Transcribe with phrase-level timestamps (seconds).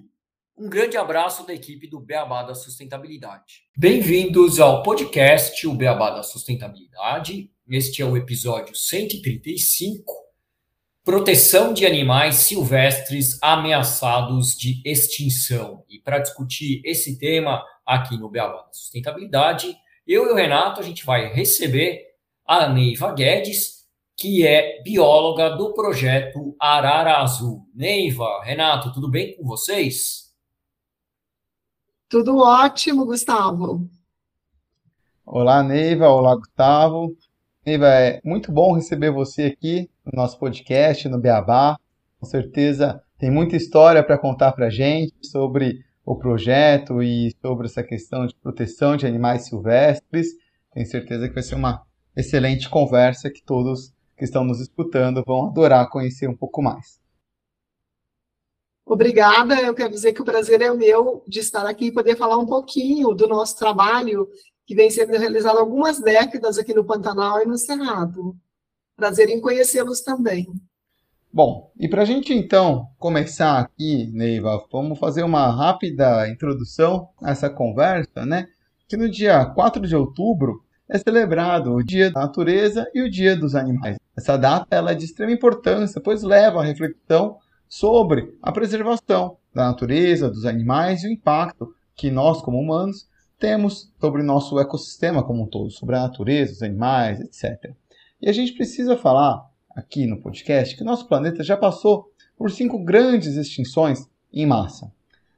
[0.58, 3.62] Um grande abraço da equipe do Beabá da Sustentabilidade.
[3.78, 7.52] Bem-vindos ao podcast O Beabá da Sustentabilidade.
[7.70, 10.12] Este é o episódio 135.
[11.04, 15.86] Proteção de animais silvestres ameaçados de extinção.
[15.88, 20.84] E para discutir esse tema aqui no Beabá da Sustentabilidade, eu e o Renato a
[20.84, 22.02] gente vai receber
[22.48, 23.83] a Neiva Guedes,
[24.24, 27.68] que é bióloga do projeto Arara Azul.
[27.76, 30.32] Neiva, Renato, tudo bem com vocês?
[32.08, 33.86] Tudo ótimo, Gustavo.
[35.26, 36.08] Olá, Neiva.
[36.08, 37.14] Olá, Gustavo.
[37.66, 41.78] Neiva, é muito bom receber você aqui no nosso podcast, no Beabá.
[42.18, 47.66] Com certeza tem muita história para contar para a gente sobre o projeto e sobre
[47.66, 50.28] essa questão de proteção de animais silvestres.
[50.74, 51.84] Tenho certeza que vai ser uma
[52.16, 57.02] excelente conversa que todos que estão nos escutando vão adorar conhecer um pouco mais.
[58.86, 62.38] Obrigada, eu quero dizer que o prazer é meu de estar aqui e poder falar
[62.38, 64.28] um pouquinho do nosso trabalho
[64.66, 68.36] que vem sendo realizado há algumas décadas aqui no Pantanal e no Cerrado.
[68.96, 70.48] Prazer em conhecê-los também.
[71.32, 77.32] Bom, e para a gente então começar aqui, Neiva, vamos fazer uma rápida introdução a
[77.32, 78.48] essa conversa, né?
[78.88, 83.36] Que no dia 4 de outubro é celebrado o Dia da Natureza e o Dia
[83.36, 83.98] dos Animais.
[84.16, 87.38] Essa data ela é de extrema importância, pois leva à reflexão
[87.68, 93.08] sobre a preservação da natureza, dos animais e o impacto que nós, como humanos,
[93.40, 97.74] temos sobre o nosso ecossistema como um todo, sobre a natureza, os animais, etc.
[98.22, 99.44] E a gente precisa falar
[99.76, 104.92] aqui no podcast que nosso planeta já passou por cinco grandes extinções em massa.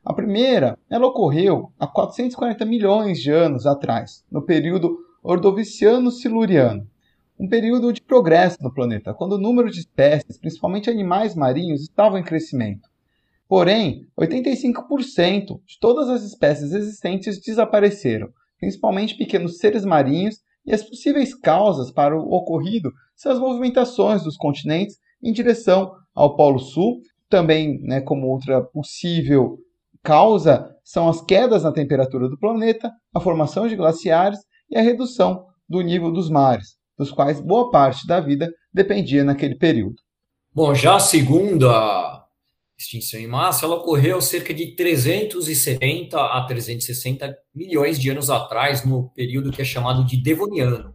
[0.03, 6.88] A primeira, ela ocorreu há 440 milhões de anos atrás, no período Ordoviciano-Siluriano,
[7.40, 12.19] um período de progresso no planeta, quando o número de espécies, principalmente animais marinhos, estava
[12.19, 12.90] em crescimento.
[13.47, 18.29] Porém, 85% de todas as espécies existentes desapareceram,
[18.59, 24.35] principalmente pequenos seres marinhos, e as possíveis causas para o ocorrido são as movimentações dos
[24.35, 27.01] continentes em direção ao Polo Sul.
[27.29, 29.59] Também, né, como outra possível
[30.01, 35.45] causa, são as quedas na temperatura do planeta, a formação de glaciares e a redução
[35.68, 39.95] do nível dos mares, dos quais boa parte da vida dependia naquele período.
[40.53, 42.25] Bom, já a segunda
[42.78, 49.09] extinção em massa, ela ocorreu cerca de 370 a 360 milhões de anos atrás, no
[49.11, 50.94] período que é chamado de Devoniano.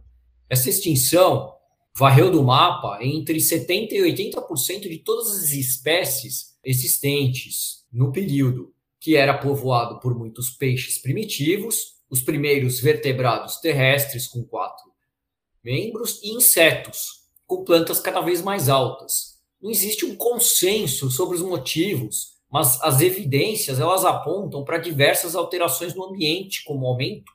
[0.49, 1.51] Essa extinção
[1.97, 9.15] varreu do mapa entre 70% e 80% de todas as espécies existentes no período, que
[9.15, 14.90] era povoado por muitos peixes primitivos, os primeiros vertebrados terrestres com quatro
[15.63, 19.39] membros e insetos com plantas cada vez mais altas.
[19.61, 25.93] Não existe um consenso sobre os motivos, mas as evidências elas apontam para diversas alterações
[25.93, 27.31] no ambiente, como aumento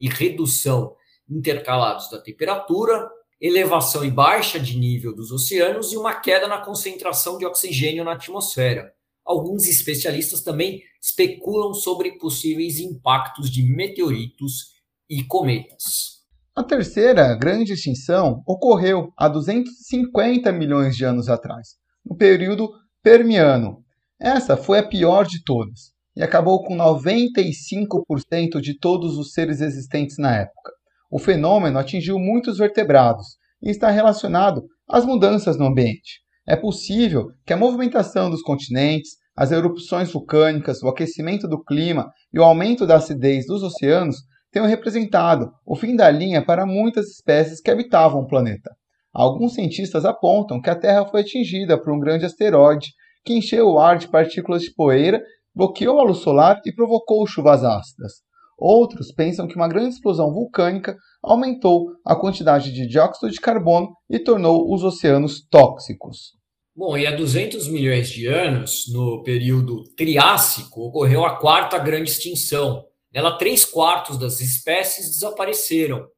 [0.00, 0.94] e redução
[1.28, 7.38] intercalados da temperatura, elevação e baixa de nível dos oceanos e uma queda na concentração
[7.38, 8.94] de oxigênio na atmosfera.
[9.24, 14.74] Alguns especialistas também especulam sobre possíveis impactos de meteoritos
[15.08, 16.13] e cometas.
[16.56, 21.70] A terceira grande extinção ocorreu há 250 milhões de anos atrás,
[22.06, 22.70] no período
[23.02, 23.82] Permiano.
[24.20, 30.16] Essa foi a pior de todas e acabou com 95% de todos os seres existentes
[30.16, 30.70] na época.
[31.10, 36.20] O fenômeno atingiu muitos vertebrados e está relacionado às mudanças no ambiente.
[36.46, 42.38] É possível que a movimentação dos continentes, as erupções vulcânicas, o aquecimento do clima e
[42.38, 44.18] o aumento da acidez dos oceanos
[44.54, 48.70] tenham representado o fim da linha para muitas espécies que habitavam o planeta.
[49.12, 52.92] Alguns cientistas apontam que a Terra foi atingida por um grande asteroide
[53.24, 55.20] que encheu o ar de partículas de poeira
[55.52, 58.12] bloqueou a luz solar e provocou chuvas ácidas.
[58.56, 64.20] Outros pensam que uma grande explosão vulcânica aumentou a quantidade de dióxido de carbono e
[64.20, 66.32] tornou os oceanos tóxicos.
[66.76, 72.84] Bom, e há 200 milhões de anos, no período Triássico, ocorreu a quarta grande extinção.
[73.14, 76.08] Nela, três quartos das espécies desapareceram.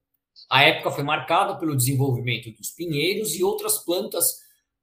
[0.49, 4.37] A época foi marcada pelo desenvolvimento dos pinheiros e outras plantas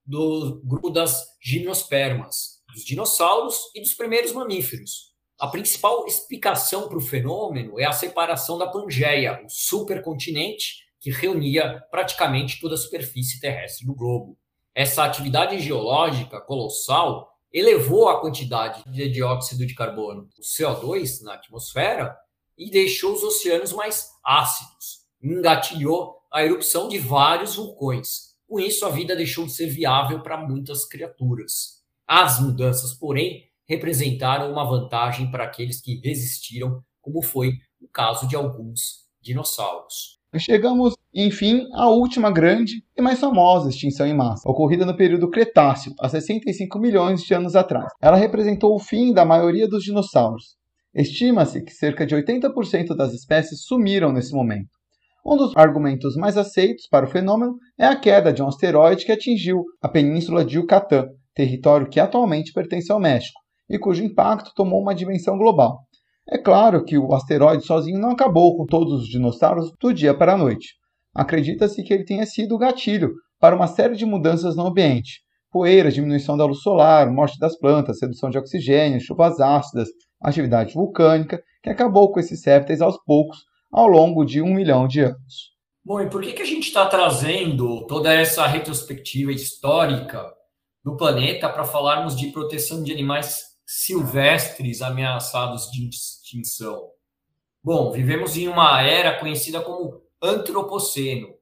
[0.06, 5.12] do grupo das gimnospermas, dos dinossauros e dos primeiros mamíferos.
[5.40, 11.82] A principal explicação para o fenômeno é a separação da Pangeia, o supercontinente que reunia
[11.90, 14.38] praticamente toda a superfície terrestre do globo.
[14.76, 22.18] Essa atividade geológica colossal elevou a quantidade de dióxido de carbono, o CO2, na atmosfera
[22.58, 25.04] e deixou os oceanos mais ácidos.
[25.22, 28.34] Engatilhou a erupção de vários vulcões.
[28.48, 31.84] Com isso, a vida deixou de ser viável para muitas criaturas.
[32.08, 38.36] As mudanças, porém, representaram uma vantagem para aqueles que resistiram, como foi o caso de
[38.36, 40.23] alguns dinossauros.
[40.40, 45.94] Chegamos, enfim, à última grande e mais famosa extinção em massa, ocorrida no período Cretáceo,
[46.00, 47.92] há 65 milhões de anos atrás.
[48.02, 50.56] Ela representou o fim da maioria dos dinossauros.
[50.94, 54.70] Estima-se que cerca de 80% das espécies sumiram nesse momento.
[55.24, 59.12] Um dos argumentos mais aceitos para o fenômeno é a queda de um asteroide que
[59.12, 63.40] atingiu a península de Yucatán, território que atualmente pertence ao México,
[63.70, 65.80] e cujo impacto tomou uma dimensão global.
[66.30, 70.34] É claro que o asteroide sozinho não acabou com todos os dinossauros do dia para
[70.34, 70.76] a noite.
[71.14, 75.22] Acredita-se que ele tenha sido o gatilho para uma série de mudanças no ambiente.
[75.52, 79.90] Poeira, diminuição da luz solar, morte das plantas, redução de oxigênio, chuvas ácidas,
[80.22, 83.40] atividade vulcânica, que acabou com esses répteis aos poucos
[83.72, 85.54] ao longo de um milhão de anos.
[85.86, 90.26] Bom, e por que, que a gente está trazendo toda essa retrospectiva histórica
[90.84, 96.90] do planeta para falarmos de proteção de animais silvestres ameaçados de extinção?
[97.64, 101.34] Bom, vivemos em uma era conhecida como antropoceno.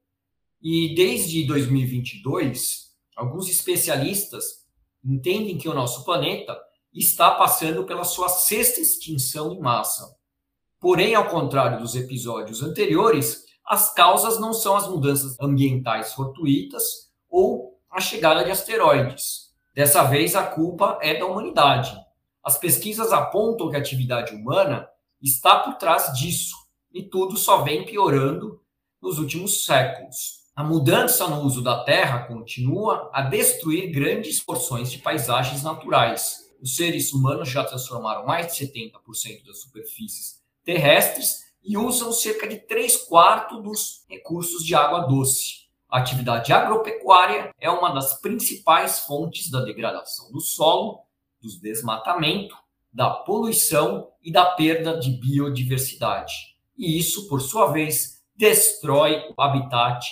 [0.62, 4.62] E desde 2022, alguns especialistas
[5.04, 6.56] entendem que o nosso planeta
[6.94, 10.16] está passando pela sua sexta extinção em massa.
[10.78, 17.80] Porém, ao contrário dos episódios anteriores, as causas não são as mudanças ambientais fortuitas ou
[17.90, 19.52] a chegada de asteroides.
[19.74, 21.96] Dessa vez, a culpa é da humanidade.
[22.42, 24.88] As pesquisas apontam que a atividade humana
[25.20, 26.56] está por trás disso,
[26.92, 28.60] e tudo só vem piorando
[29.00, 30.42] nos últimos séculos.
[30.54, 36.50] A mudança no uso da terra continua a destruir grandes porções de paisagens naturais.
[36.60, 42.58] Os seres humanos já transformaram mais de 70% das superfícies terrestres e usam cerca de
[42.58, 45.62] 3 quartos dos recursos de água doce.
[45.88, 51.00] A atividade agropecuária é uma das principais fontes da degradação do solo
[51.42, 52.54] do desmatamento,
[52.92, 56.32] da poluição e da perda de biodiversidade.
[56.78, 60.06] E isso, por sua vez, destrói o habitat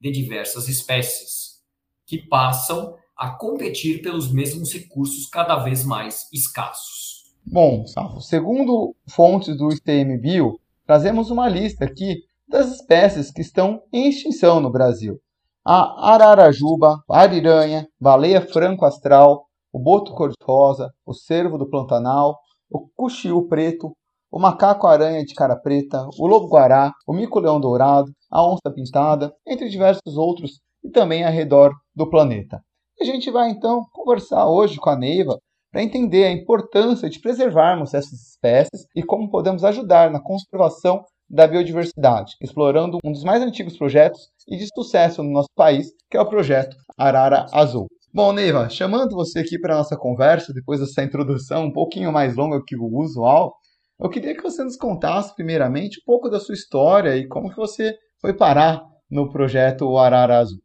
[0.00, 1.62] de diversas espécies,
[2.06, 7.34] que passam a competir pelos mesmos recursos cada vez mais escassos.
[7.46, 14.08] Bom, Salvo, segundo fontes do ICMBio, trazemos uma lista aqui das espécies que estão em
[14.08, 15.20] extinção no Brasil.
[15.64, 19.43] A ararajuba, ariranha, baleia franco-astral,
[19.74, 22.38] o boto cor-de-rosa, o cervo do Pantanal,
[22.70, 23.92] o cuxiu preto,
[24.30, 30.16] o macaco-aranha de cara preta, o lobo-guará, o mico-leão dourado, a onça pintada, entre diversos
[30.16, 32.62] outros e também ao redor do planeta.
[33.00, 35.40] A gente vai então conversar hoje com a Neiva
[35.72, 41.48] para entender a importância de preservarmos essas espécies e como podemos ajudar na conservação da
[41.48, 46.20] biodiversidade, explorando um dos mais antigos projetos e de sucesso no nosso país, que é
[46.20, 47.88] o projeto Arara Azul.
[48.14, 52.62] Bom, Neiva, chamando você aqui para nossa conversa, depois dessa introdução um pouquinho mais longa
[52.64, 53.56] que o usual,
[53.98, 57.56] eu queria que você nos contasse, primeiramente, um pouco da sua história e como que
[57.56, 58.80] você foi parar
[59.10, 60.60] no projeto Arara Azul.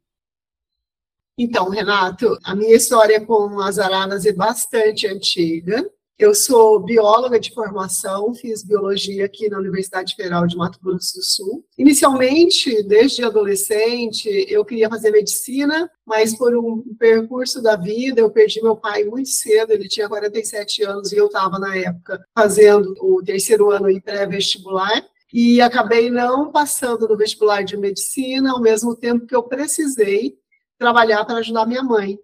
[1.35, 5.83] Então, Renato, a minha história com as araras é bastante antiga.
[6.19, 11.23] Eu sou bióloga de formação, fiz biologia aqui na Universidade Federal de Mato Grosso do
[11.23, 11.65] Sul.
[11.77, 18.61] Inicialmente, desde adolescente, eu queria fazer medicina, mas por um percurso da vida, eu perdi
[18.61, 23.23] meu pai muito cedo, ele tinha 47 anos e eu estava, na época, fazendo o
[23.23, 25.01] terceiro ano em pré-vestibular.
[25.31, 30.37] E acabei não passando no vestibular de medicina, ao mesmo tempo que eu precisei
[30.77, 32.19] trabalhar para ajudar minha mãe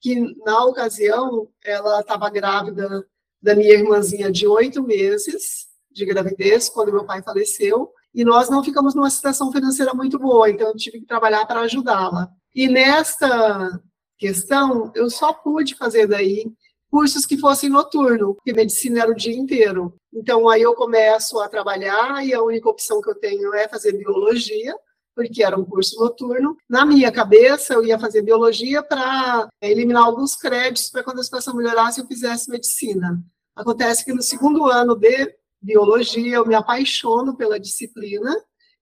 [0.00, 3.06] que na ocasião ela estava grávida
[3.42, 8.62] da minha irmãzinha de oito meses de gravidez, quando meu pai faleceu, e nós não
[8.62, 12.28] ficamos numa situação financeira muito boa, então eu tive que trabalhar para ajudá-la.
[12.54, 13.80] E nesta
[14.18, 16.52] questão, eu só pude fazer daí
[16.90, 19.94] cursos que fossem noturno, porque medicina era o dia inteiro.
[20.12, 23.92] Então, aí eu começo a trabalhar e a única opção que eu tenho é fazer
[23.92, 24.74] biologia,
[25.14, 26.56] porque era um curso noturno.
[26.68, 31.54] Na minha cabeça, eu ia fazer biologia para eliminar alguns créditos para quando a situação
[31.54, 33.22] melhorasse eu fizesse medicina.
[33.54, 38.34] Acontece que no segundo ano de biologia eu me apaixono pela disciplina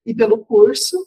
[0.05, 0.97] e pelo curso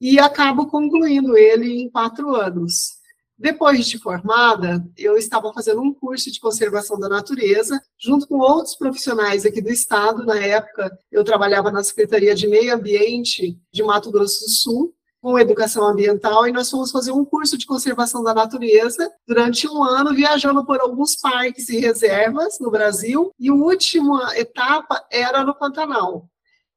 [0.00, 3.01] e acabo concluindo ele em quatro anos.
[3.42, 8.76] Depois de formada, eu estava fazendo um curso de conservação da natureza, junto com outros
[8.76, 10.24] profissionais aqui do estado.
[10.24, 15.36] Na época, eu trabalhava na Secretaria de Meio Ambiente de Mato Grosso do Sul, com
[15.36, 20.14] educação ambiental, e nós fomos fazer um curso de conservação da natureza durante um ano,
[20.14, 26.28] viajando por alguns parques e reservas no Brasil, e a última etapa era no Pantanal.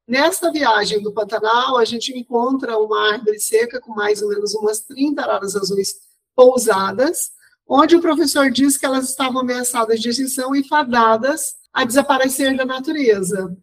[0.07, 4.81] Nesta viagem do Pantanal, a gente encontra uma árvore seca com mais ou menos umas
[4.81, 6.04] 30 araras azuis
[6.35, 7.31] pousadas,
[7.67, 12.65] onde o professor diz que elas estavam ameaçadas de extinção e fadadas a desaparecer da
[12.65, 13.55] natureza.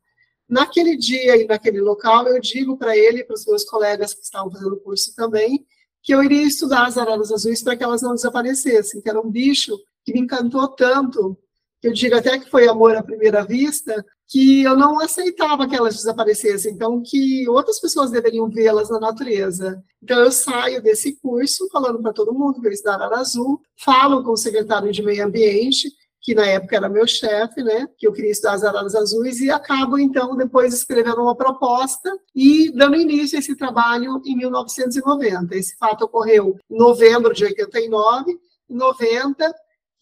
[0.48, 4.22] Naquele dia e naquele local, eu digo para ele e para os meus colegas que
[4.22, 5.64] estavam fazendo o curso também,
[6.02, 9.30] que eu iria estudar as araras azuis para que elas não desaparecessem, que era um
[9.30, 11.38] bicho que me encantou tanto,
[11.82, 15.96] eu digo até que foi amor à primeira vista, que eu não aceitava que elas
[15.96, 19.82] desaparecessem, então que outras pessoas deveriam vê-las na natureza.
[20.02, 24.22] Então eu saio desse curso falando para todo mundo que eu estudar Arara Azul, falo
[24.22, 25.90] com o secretário de Meio Ambiente,
[26.22, 29.50] que na época era meu chefe, né, que eu queria estudar as araras azuis, e
[29.50, 35.56] acabo, então, depois escrevendo uma proposta e dando início a esse trabalho em 1990.
[35.56, 38.38] Esse fato ocorreu em novembro de 89,
[38.70, 39.52] em 90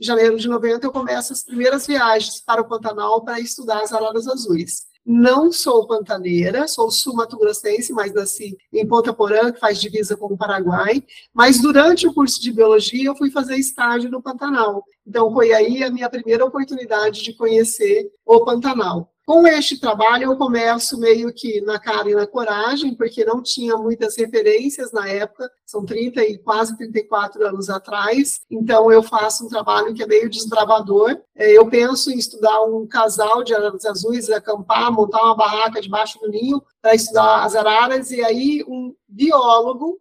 [0.00, 3.92] em janeiro de 90, eu começo as primeiras viagens para o Pantanal para estudar as
[3.92, 4.88] araras azuis.
[5.04, 10.36] Não sou pantaneira, sou sul-mato-grossense, mas nasci em Ponta Porã, que faz divisa com o
[10.36, 11.02] Paraguai.
[11.34, 14.84] Mas durante o curso de biologia, eu fui fazer estágio no Pantanal.
[15.06, 19.10] Então, foi aí a minha primeira oportunidade de conhecer o Pantanal.
[19.30, 23.76] Com este trabalho, eu começo meio que na cara e na coragem, porque não tinha
[23.76, 29.48] muitas referências na época, são 30 e quase 34 anos atrás, então eu faço um
[29.48, 31.16] trabalho que é meio desbravador.
[31.36, 36.18] É, eu penso em estudar um casal de araras azuis, acampar, montar uma barraca debaixo
[36.18, 40.00] do ninho para estudar as araras, e aí um biólogo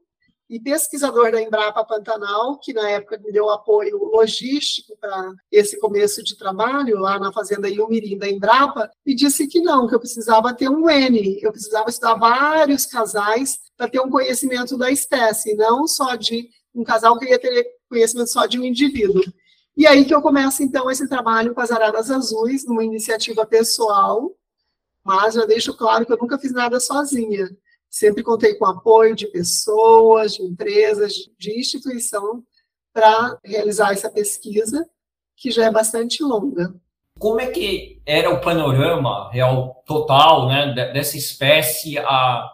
[0.49, 6.23] e pesquisador da Embrapa Pantanal, que na época me deu apoio logístico para esse começo
[6.23, 10.53] de trabalho lá na fazenda Iumirim da Embrapa, e disse que não, que eu precisava
[10.53, 15.87] ter um N, eu precisava estudar vários casais para ter um conhecimento da espécie, não
[15.87, 19.21] só de um casal que ia ter conhecimento só de um indivíduo.
[19.77, 24.35] E aí que eu começo, então, esse trabalho com as araras azuis, numa iniciativa pessoal,
[25.05, 27.49] mas já deixo claro que eu nunca fiz nada sozinha.
[27.89, 32.43] Sempre contei com apoio de pessoas, de empresas, de instituição
[32.93, 34.87] para realizar essa pesquisa,
[35.35, 36.73] que já é bastante longa.
[37.17, 42.49] Como é que era o panorama real total né, dessa espécie há,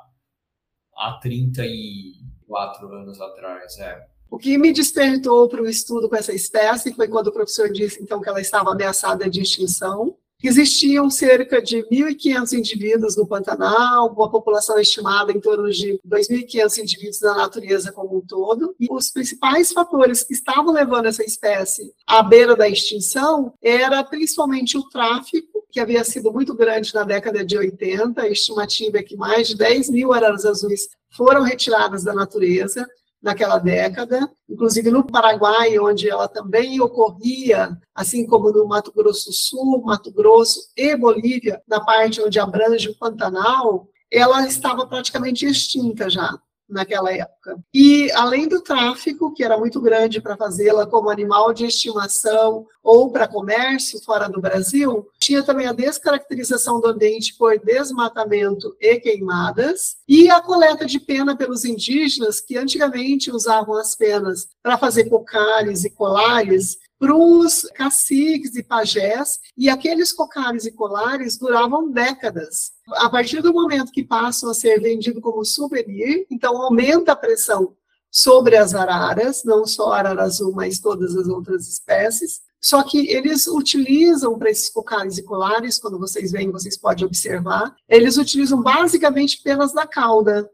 [0.96, 3.78] há 34 anos atrás?
[3.78, 4.08] É.
[4.30, 8.02] O que me despertou para o estudo com essa espécie foi quando o professor disse
[8.02, 10.18] então que ela estava ameaçada de extinção.
[10.48, 17.22] Existiam cerca de 1.500 indivíduos no Pantanal, uma população estimada em torno de 2.500 indivíduos
[17.22, 18.76] na natureza como um todo.
[18.80, 24.78] E os principais fatores que estavam levando essa espécie à beira da extinção era principalmente
[24.78, 28.22] o tráfico, que havia sido muito grande na década de 80.
[28.22, 32.88] A estimativa é que mais de 10 mil araras azuis foram retiradas da natureza
[33.26, 39.34] naquela década, inclusive no Paraguai, onde ela também ocorria, assim como no Mato Grosso do
[39.34, 46.08] Sul, Mato Grosso e Bolívia, na parte onde abrange o Pantanal, ela estava praticamente extinta
[46.08, 47.60] já naquela época.
[47.74, 53.12] E além do tráfico, que era muito grande para fazê-la como animal de estimação ou
[53.12, 59.98] para comércio fora do Brasil, tinha também a descaracterização do ambiente por desmatamento e queimadas
[60.08, 65.84] e a coleta de pena pelos indígenas que antigamente usavam as penas para fazer cocares
[65.84, 72.72] e colares para os caciques e pajés, e aqueles cocares e colares duravam décadas.
[72.94, 77.76] A partir do momento que passam a ser vendidos como souvenir, então aumenta a pressão
[78.10, 82.42] sobre as araras, não só a arara azul, mas todas as outras espécies.
[82.62, 87.76] Só que eles utilizam para esses cocares e colares, quando vocês veem, vocês podem observar,
[87.90, 90.50] eles utilizam basicamente penas da cauda.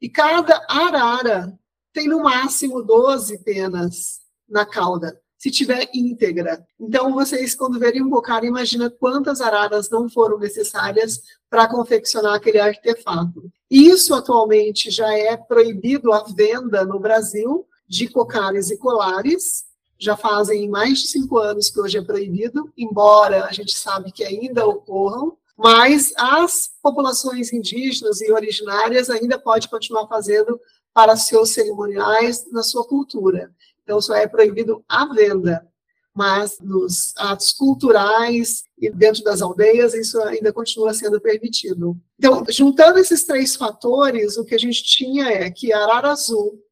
[0.00, 1.56] E cada arara
[1.92, 6.64] tem no máximo 12 penas na cauda se tiver íntegra.
[6.78, 11.20] Então, vocês, quando verem um bocado, imagina quantas araras não foram necessárias
[11.50, 13.50] para confeccionar aquele artefato.
[13.68, 19.64] Isso, atualmente, já é proibido a venda no Brasil de cocares e colares,
[19.98, 24.22] já fazem mais de cinco anos que hoje é proibido, embora a gente sabe que
[24.22, 30.60] ainda ocorram, mas as populações indígenas e originárias ainda pode continuar fazendo
[30.94, 33.50] para seus cerimoniais na sua cultura.
[33.82, 35.66] Então, só é proibido a venda,
[36.14, 41.96] mas nos atos culturais e dentro das aldeias, isso ainda continua sendo permitido.
[42.18, 46.62] Então, juntando esses três fatores, o que a gente tinha é que a arara azul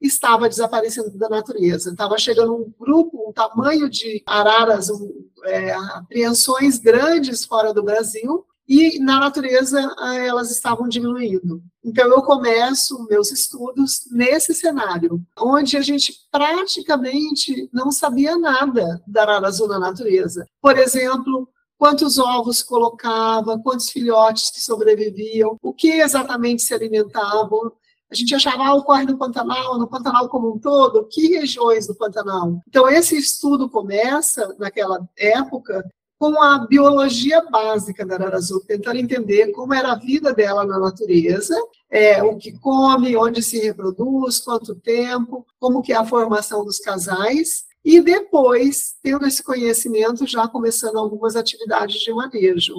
[0.00, 1.90] estava desaparecendo da natureza.
[1.90, 8.46] Estava chegando um grupo, um tamanho de araras, um, é, apreensões grandes fora do Brasil,
[8.70, 9.80] e na natureza
[10.14, 11.60] elas estavam diminuindo.
[11.84, 19.22] Então eu começo meus estudos nesse cenário, onde a gente praticamente não sabia nada da
[19.22, 20.46] arara azul na natureza.
[20.62, 27.72] Por exemplo, quantos ovos colocava, quantos filhotes que sobreviviam, o que exatamente se alimentavam,
[28.08, 31.94] a gente achava, ah, ocorre no Pantanal, no Pantanal como um todo, que regiões do
[31.94, 32.60] Pantanal?
[32.68, 35.84] Então, esse estudo começa, naquela época,
[36.20, 40.78] com a biologia básica da arara azul, tentando entender como era a vida dela na
[40.78, 41.56] natureza,
[41.90, 46.78] é, o que come, onde se reproduz, quanto tempo, como que é a formação dos
[46.78, 52.74] casais, e depois, tendo esse conhecimento, já começando algumas atividades de manejo.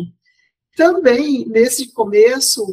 [0.78, 2.64] Também, nesse começo,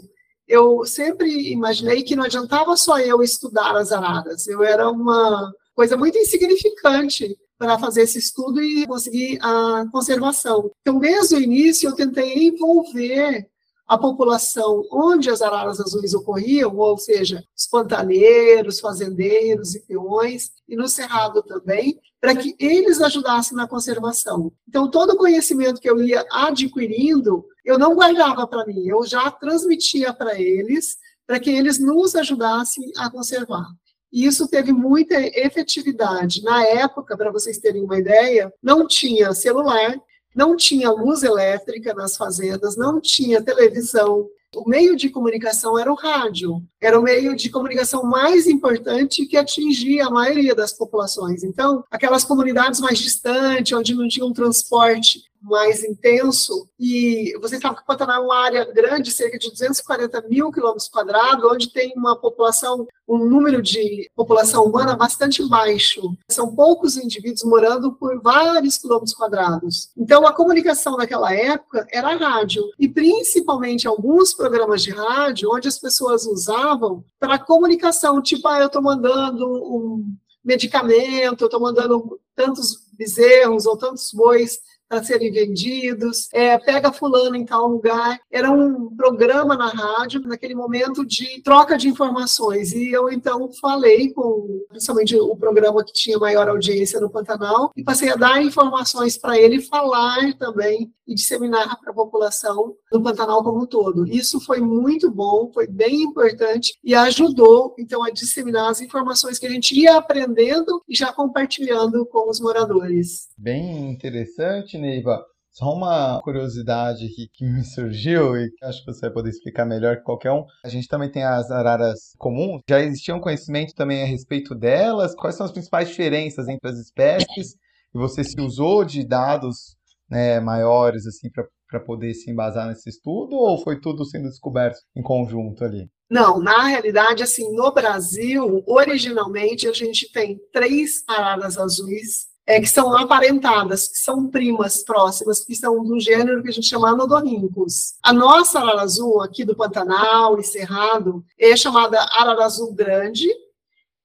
[0.46, 5.96] eu sempre imaginei que não adiantava só eu estudar as araras, eu era uma coisa
[5.96, 10.70] muito insignificante para fazer esse estudo e conseguir a conservação.
[10.80, 13.48] Então, desde o início, eu tentei envolver
[13.88, 20.76] a população onde as araras azuis ocorriam, ou seja, os pantaneiros, fazendeiros e peões, e
[20.76, 24.52] no cerrado também, para que eles ajudassem na conservação.
[24.68, 29.30] Então, todo o conhecimento que eu ia adquirindo, eu não guardava para mim, eu já
[29.30, 33.66] transmitia para eles, para que eles nos ajudassem a conservar.
[34.12, 36.42] E isso teve muita efetividade.
[36.42, 39.94] Na época, para vocês terem uma ideia, não tinha celular,
[40.34, 45.94] não tinha luz elétrica nas fazendas, não tinha televisão, o meio de comunicação era o
[45.94, 51.44] rádio, era o meio de comunicação mais importante que atingia a maioria das populações.
[51.44, 57.77] Então, aquelas comunidades mais distantes, onde não tinha um transporte mais intenso, e você sabe
[57.77, 61.92] que o Pantanal é uma área grande, cerca de 240 mil quilômetros quadrados, onde tem
[61.96, 66.01] uma população, um número de população humana bastante baixo.
[66.29, 69.90] São poucos indivíduos morando por vários quilômetros quadrados.
[69.96, 75.79] Então, a comunicação naquela época era rádio, e principalmente alguns programas de rádio, onde as
[75.79, 80.05] pessoas usavam para comunicação, tipo, ah, eu estou mandando um
[80.44, 87.37] medicamento, eu estou mandando tantos bezerros ou tantos bois para serem vendidos, é, pega fulano
[87.37, 88.18] em tal lugar.
[88.31, 92.72] Era um programa na rádio, naquele momento de troca de informações.
[92.72, 97.83] E eu, então, falei com, principalmente o programa que tinha maior audiência no Pantanal, e
[97.83, 103.42] passei a dar informações para ele falar também e disseminar para a população do Pantanal
[103.42, 104.07] como um todo.
[104.07, 109.46] Isso foi muito bom, foi bem importante e ajudou, então, a disseminar as informações que
[109.46, 113.29] a gente ia aprendendo e já compartilhando com os moradores.
[113.38, 115.22] Bem interessante, Neiva.
[115.50, 119.64] Só uma curiosidade aqui que me surgiu e que acho que você vai poder explicar
[119.64, 120.44] melhor que qualquer um.
[120.64, 122.62] A gente também tem as araras comuns.
[122.68, 125.14] Já existia um conhecimento também a respeito delas?
[125.16, 127.56] Quais são as principais diferenças entre as espécies?
[127.94, 129.76] E você se usou de dados
[130.08, 131.28] né, maiores assim
[131.68, 135.90] para poder se embasar nesse estudo ou foi tudo sendo descoberto em conjunto ali?
[136.10, 142.66] Não, na realidade, assim, no Brasil, originalmente a gente tem três araras azuis é, que
[142.66, 147.98] são aparentadas, que são primas próximas, que são do gênero que a gente chama anodorrincus.
[148.02, 153.28] A nossa arara azul, aqui do Pantanal e Cerrado, é chamada arara azul grande,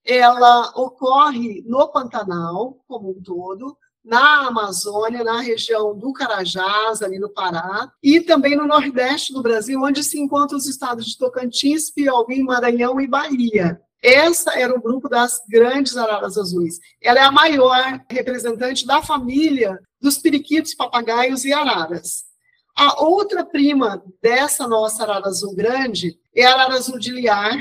[0.06, 7.30] ela ocorre no Pantanal como um todo, na Amazônia, na região do Carajás, ali no
[7.30, 12.44] Pará, e também no Nordeste do Brasil, onde se encontram os estados de Tocantins, Piauí,
[12.44, 13.80] Maranhão e Bahia.
[14.04, 16.78] Essa era o grupo das grandes araras azuis.
[17.02, 22.26] Ela é a maior representante da família dos periquitos, papagaios e araras.
[22.76, 27.58] A outra prima dessa nossa arara azul grande é a arara azul de liar,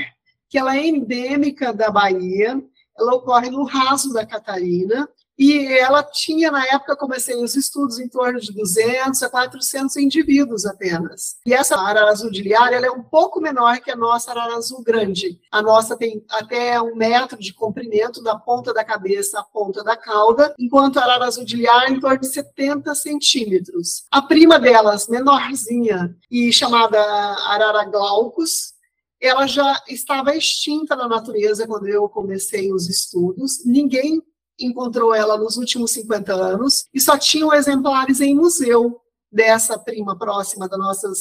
[0.49, 2.61] que ela é endêmica da Bahia,
[2.99, 8.07] ela ocorre no raso da Catarina, e ela tinha, na época, comecei os estudos em
[8.07, 11.37] torno de 200 a 400 indivíduos apenas.
[11.45, 14.55] E essa arara azul de liar, ela é um pouco menor que a nossa arara
[14.55, 15.39] azul grande.
[15.51, 19.97] A nossa tem até um metro de comprimento da ponta da cabeça à ponta da
[19.97, 24.05] cauda, enquanto a arara azul de liar em torno de 70 centímetros.
[24.11, 28.73] A prima delas, menorzinha e chamada arara glaucus,
[29.19, 33.65] ela já estava extinta na natureza quando eu comecei os estudos.
[33.65, 34.21] Ninguém
[34.59, 40.67] encontrou ela nos últimos 50 anos e só tinham exemplares em museu dessa prima próxima
[40.67, 41.19] das nossas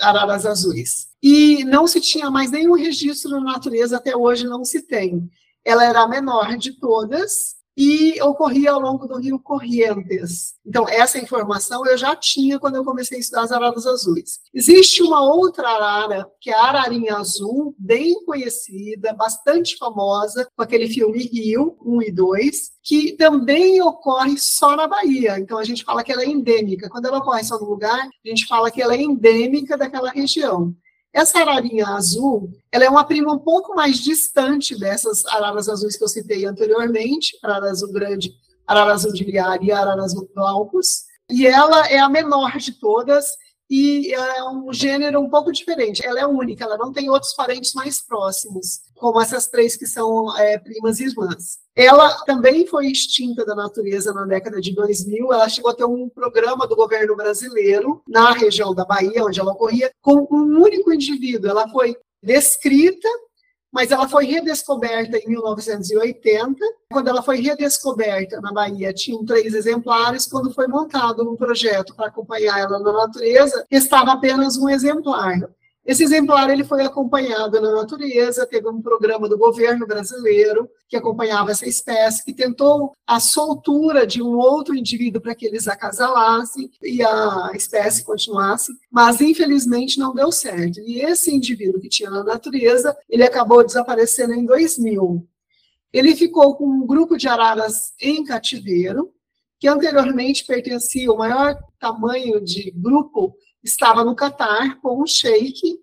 [0.00, 1.08] araras azuis.
[1.22, 5.28] E não se tinha mais nenhum registro na natureza, até hoje não se tem.
[5.64, 10.54] Ela era a menor de todas e ocorria ao longo do rio Corrientes.
[10.64, 14.40] Então, essa informação eu já tinha quando eu comecei a estudar as araras azuis.
[14.54, 20.88] Existe uma outra arara, que é a ararinha azul, bem conhecida, bastante famosa, com aquele
[20.88, 25.38] filme Rio 1 e 2, que também ocorre só na Bahia.
[25.38, 26.88] Então, a gente fala que ela é endêmica.
[26.88, 30.74] Quando ela ocorre só no lugar, a gente fala que ela é endêmica daquela região.
[31.16, 36.04] Essa ararinha azul, ela é uma prima um pouco mais distante dessas araras azuis que
[36.04, 38.34] eu citei anteriormente, arara azul grande,
[38.66, 43.30] arara azul de liar e arara azul glaucus, e ela é a menor de todas
[43.68, 46.04] e é um gênero um pouco diferente.
[46.04, 50.36] Ela é única, ela não tem outros parentes mais próximos, como essas três que são
[50.38, 51.58] é, primas e irmãs.
[51.74, 55.32] Ela também foi extinta da natureza na década de 2000.
[55.32, 59.52] Ela chegou a ter um programa do governo brasileiro na região da Bahia, onde ela
[59.52, 61.50] ocorria, com um único indivíduo.
[61.50, 63.08] Ela foi descrita
[63.76, 66.58] mas ela foi redescoberta em 1980.
[66.90, 70.24] Quando ela foi redescoberta na Bahia, tinham três exemplares.
[70.24, 75.50] Quando foi montado um projeto para acompanhar ela na natureza, estava apenas um exemplar.
[75.86, 81.52] Esse exemplar ele foi acompanhado na natureza, teve um programa do governo brasileiro que acompanhava
[81.52, 87.04] essa espécie, que tentou a soltura de um outro indivíduo para que eles acasalassem e
[87.04, 90.80] a espécie continuasse, mas infelizmente não deu certo.
[90.80, 95.24] E esse indivíduo que tinha na natureza, ele acabou desaparecendo em 2000.
[95.92, 99.12] Ele ficou com um grupo de araras em cativeiro,
[99.58, 103.36] que anteriormente pertencia, o maior tamanho de grupo
[103.66, 105.78] estava no Catar com um sheik,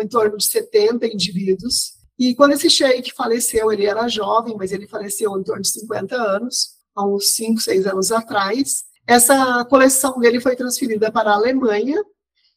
[0.00, 1.92] em torno de 70 indivíduos.
[2.18, 6.16] E quando esse sheik faleceu, ele era jovem, mas ele faleceu em torno de 50
[6.16, 8.84] anos, há uns 5, 6 anos atrás.
[9.06, 12.02] Essa coleção dele foi transferida para a Alemanha,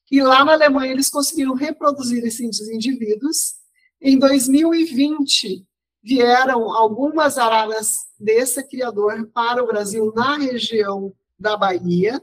[0.10, 3.54] e lá na Alemanha eles conseguiram reproduzir esses indivíduos.
[4.02, 5.66] Em 2020,
[6.04, 12.22] vieram algumas araras desse criador para o Brasil na região da Bahia,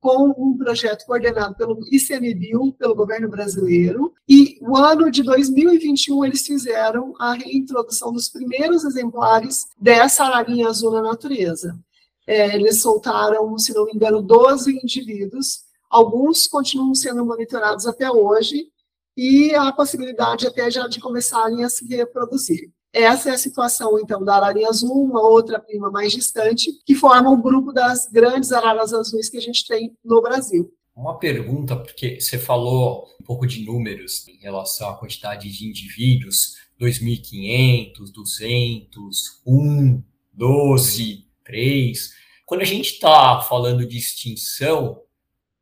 [0.00, 6.46] com um projeto coordenado pelo ICMBio, pelo governo brasileiro, e o ano de 2021 eles
[6.46, 11.78] fizeram a reintrodução dos primeiros exemplares dessa ararinha azul na natureza.
[12.26, 18.68] É, eles soltaram, se não me engano, 12 indivíduos, alguns continuam sendo monitorados até hoje,
[19.16, 22.70] e a possibilidade até já de começarem a se reproduzir.
[22.92, 27.30] Essa é a situação, então, da ararinha azul, uma outra prima mais distante, que forma
[27.30, 30.72] o grupo das grandes araras azuis que a gente tem no Brasil.
[30.94, 36.56] Uma pergunta, porque você falou um pouco de números em relação à quantidade de indivíduos,
[36.80, 42.10] 2.500, 200, 1, 12, 3.
[42.44, 45.00] Quando a gente está falando de extinção,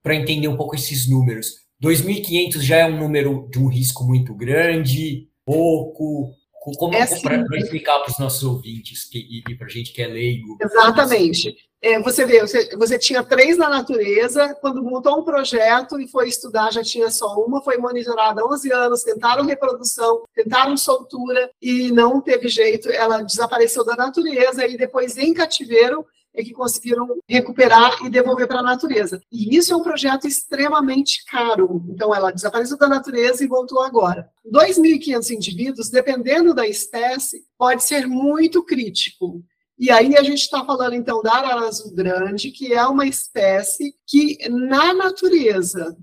[0.02, 4.34] para entender um pouco esses números, 2.500 já é um número de um risco muito
[4.34, 6.32] grande, pouco,
[6.76, 10.02] como, é assim, para explicar para os nossos ouvintes que, e, para a gente que
[10.02, 10.56] é leigo?
[10.60, 11.56] Exatamente.
[11.80, 16.28] É, você vê, você, você, tinha três na natureza, quando montou um projeto e foi
[16.28, 21.92] estudar, já tinha só uma, foi monitorada há 11 anos, tentaram reprodução, tentaram soltura e
[21.92, 26.04] não teve jeito, ela desapareceu da natureza e depois em cativeiro
[26.38, 29.20] é que conseguiram recuperar e devolver para a natureza.
[29.30, 31.84] E isso é um projeto extremamente caro.
[31.88, 34.30] Então, ela desapareceu da natureza e voltou agora.
[34.46, 39.42] 2.500 indivíduos, dependendo da espécie, pode ser muito crítico.
[39.76, 43.94] E aí a gente está falando então da arara azul grande, que é uma espécie
[44.06, 45.96] que na natureza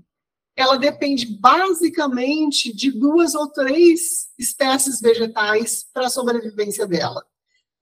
[0.54, 7.22] ela depende basicamente de duas ou três espécies vegetais para a sobrevivência dela.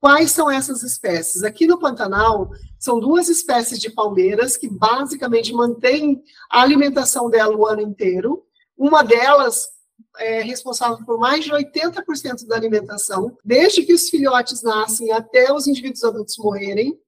[0.05, 1.43] Quais são essas espécies?
[1.45, 7.65] Aqui no Pantanal, são duas espécies de palmeiras que basicamente mantêm a alimentação dela o
[7.65, 8.45] ano inteiro.
[8.77, 9.67] Uma delas
[10.19, 15.67] é responsável por mais de 80% da alimentação, desde que os filhotes nascem até os
[15.67, 17.01] indivíduos adultos morrerem.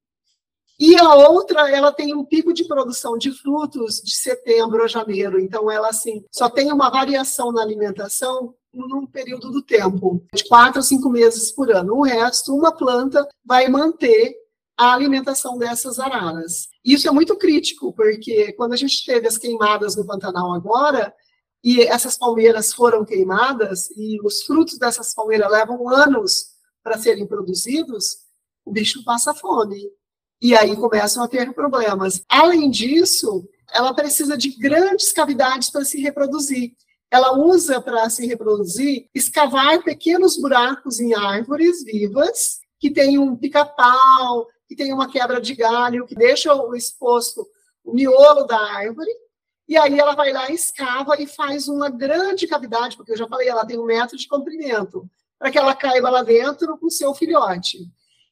[0.81, 5.39] E a outra, ela tem um pico de produção de frutos de setembro a janeiro.
[5.39, 10.81] Então, ela, assim, só tem uma variação na alimentação num período do tempo, de quatro
[10.81, 11.95] a cinco meses por ano.
[11.95, 14.35] O resto, uma planta vai manter
[14.77, 16.69] a alimentação dessas araras.
[16.85, 21.15] Isso é muito crítico, porque quando a gente teve as queimadas no Pantanal agora,
[21.65, 26.49] e essas palmeiras foram queimadas, e os frutos dessas palmeiras levam anos
[26.83, 28.19] para serem produzidos,
[28.65, 29.91] o bicho passa fome.
[30.41, 32.23] E aí começam a ter problemas.
[32.29, 36.73] Além disso, ela precisa de grandes cavidades para se reproduzir
[37.11, 44.47] ela usa para se reproduzir escavar pequenos buracos em árvores vivas que tem um pica-pau,
[44.69, 47.47] que tem uma quebra de galho, que deixa o exposto
[47.85, 49.11] o miolo da árvore,
[49.69, 53.49] e aí ela vai lá, escava e faz uma grande cavidade, porque eu já falei,
[53.49, 57.14] ela tem um metro de comprimento, para que ela caiba lá dentro com o seu
[57.14, 57.79] filhote.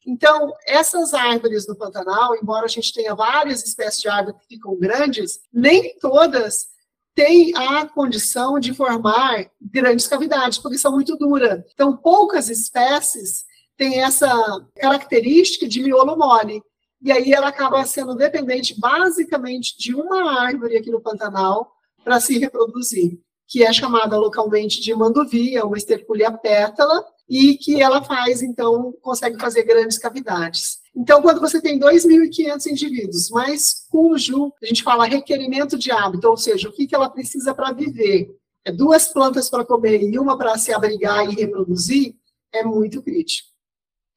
[0.07, 4.77] Então, essas árvores do Pantanal, embora a gente tenha várias espécies de árvores que ficam
[4.77, 6.67] grandes, nem todas
[7.15, 11.63] têm a condição de formar grandes cavidades, porque são muito duras.
[11.73, 13.45] Então, poucas espécies
[13.77, 14.29] têm essa
[14.77, 16.63] característica de miolo mole.
[17.01, 21.71] E aí ela acaba sendo dependente basicamente de uma árvore aqui no Pantanal
[22.03, 28.03] para se reproduzir, que é chamada localmente de manduvia, uma esterculia pétala, e que ela
[28.03, 30.79] faz, então, consegue fazer grandes cavidades.
[30.97, 36.37] Então, quando você tem 2.500 indivíduos, mas cujo, a gente fala requerimento de hábito, ou
[36.37, 38.29] seja, o que, que ela precisa para viver,
[38.65, 42.15] é duas plantas para comer e uma para se abrigar e reproduzir,
[42.53, 43.49] é muito crítico.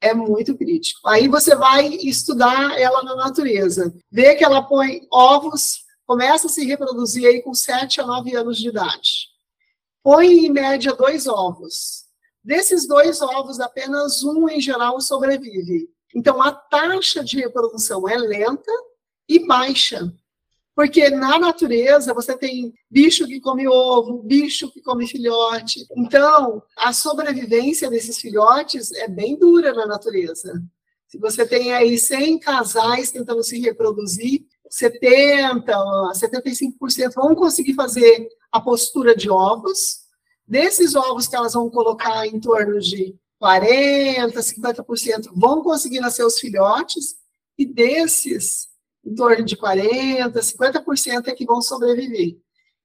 [0.00, 1.00] É muito crítico.
[1.08, 6.64] Aí você vai estudar ela na natureza, vê que ela põe ovos, começa a se
[6.64, 9.28] reproduzir aí com 7 a 9 anos de idade.
[10.02, 12.08] Põe, em média, dois ovos
[12.48, 15.86] Desses dois ovos, apenas um, em geral, sobrevive.
[16.14, 18.72] Então, a taxa de reprodução é lenta
[19.28, 20.12] e baixa.
[20.74, 25.84] Porque na natureza você tem bicho que come ovo, bicho que come filhote.
[25.96, 30.62] Então, a sobrevivência desses filhotes é bem dura na natureza.
[31.08, 35.72] Se você tem aí 100 casais tentando se reproduzir, 70,
[36.14, 40.08] 75% vão conseguir fazer a postura de ovos,
[40.48, 46.38] Desses ovos que elas vão colocar em torno de 40%, 50% vão conseguir nascer os
[46.38, 47.16] filhotes,
[47.56, 48.68] e desses,
[49.04, 52.36] em torno de 40%, 50% é que vão sobreviver.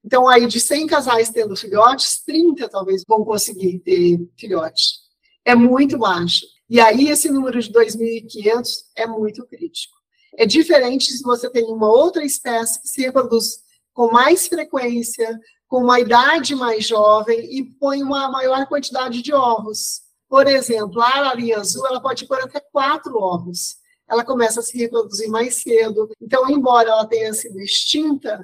[0.04, 5.00] Então, aí de 100 casais tendo filhotes, 30 talvez vão conseguir ter filhote.
[5.46, 6.46] É muito baixo.
[6.70, 9.96] E aí, esse número de 2.500 é muito crítico.
[10.38, 13.60] É diferente se você tem uma outra espécie que se reproduz
[13.94, 20.03] com mais frequência, com uma idade mais jovem e põe uma maior quantidade de ovos.
[20.34, 23.76] Por exemplo, a ararinha azul ela pode pôr até quatro ovos.
[24.10, 26.10] Ela começa a se reproduzir mais cedo.
[26.20, 28.44] Então, embora ela tenha sido extinta,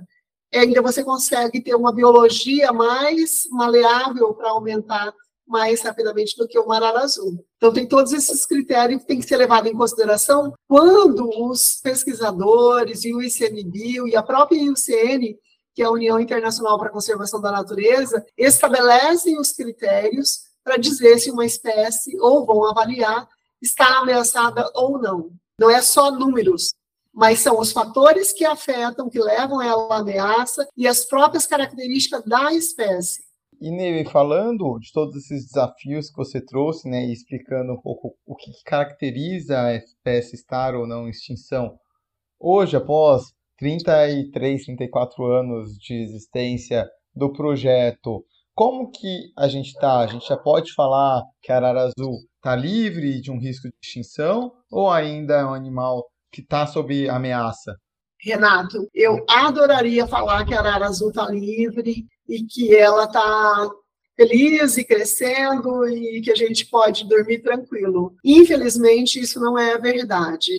[0.53, 5.11] ainda você consegue ter uma biologia mais maleável para aumentar
[5.47, 7.43] mais rapidamente do que o arara azul.
[7.57, 13.03] Então, tem todos esses critérios que têm que ser levados em consideração quando os pesquisadores
[13.03, 15.39] e o ICMBio e a própria IUCN
[15.73, 21.17] que é a União Internacional para a Conservação da Natureza, estabelecem os critérios para dizer
[21.17, 23.27] se uma espécie, ou vão avaliar,
[23.59, 25.31] está ameaçada ou não.
[25.59, 26.75] Não é só números,
[27.11, 32.23] mas são os fatores que afetam, que levam ela à ameaça e as próprias características
[32.23, 33.23] da espécie.
[33.59, 38.15] E Neve, falando de todos esses desafios que você trouxe, né, e explicando um pouco
[38.23, 41.79] o que caracteriza a espécie estar ou não em extinção,
[42.39, 43.23] hoje, após
[43.57, 48.23] 33, 34 anos de existência do projeto,
[48.59, 49.99] como que a gente está?
[49.99, 53.73] A gente já pode falar que a arara azul está livre de um risco de
[53.81, 57.77] extinção ou ainda é um animal que está sob ameaça?
[58.21, 63.69] Renato, eu adoraria falar que a arara azul está livre e que ela está
[64.17, 68.13] feliz e crescendo e que a gente pode dormir tranquilo.
[68.25, 70.51] Infelizmente, isso não é a verdade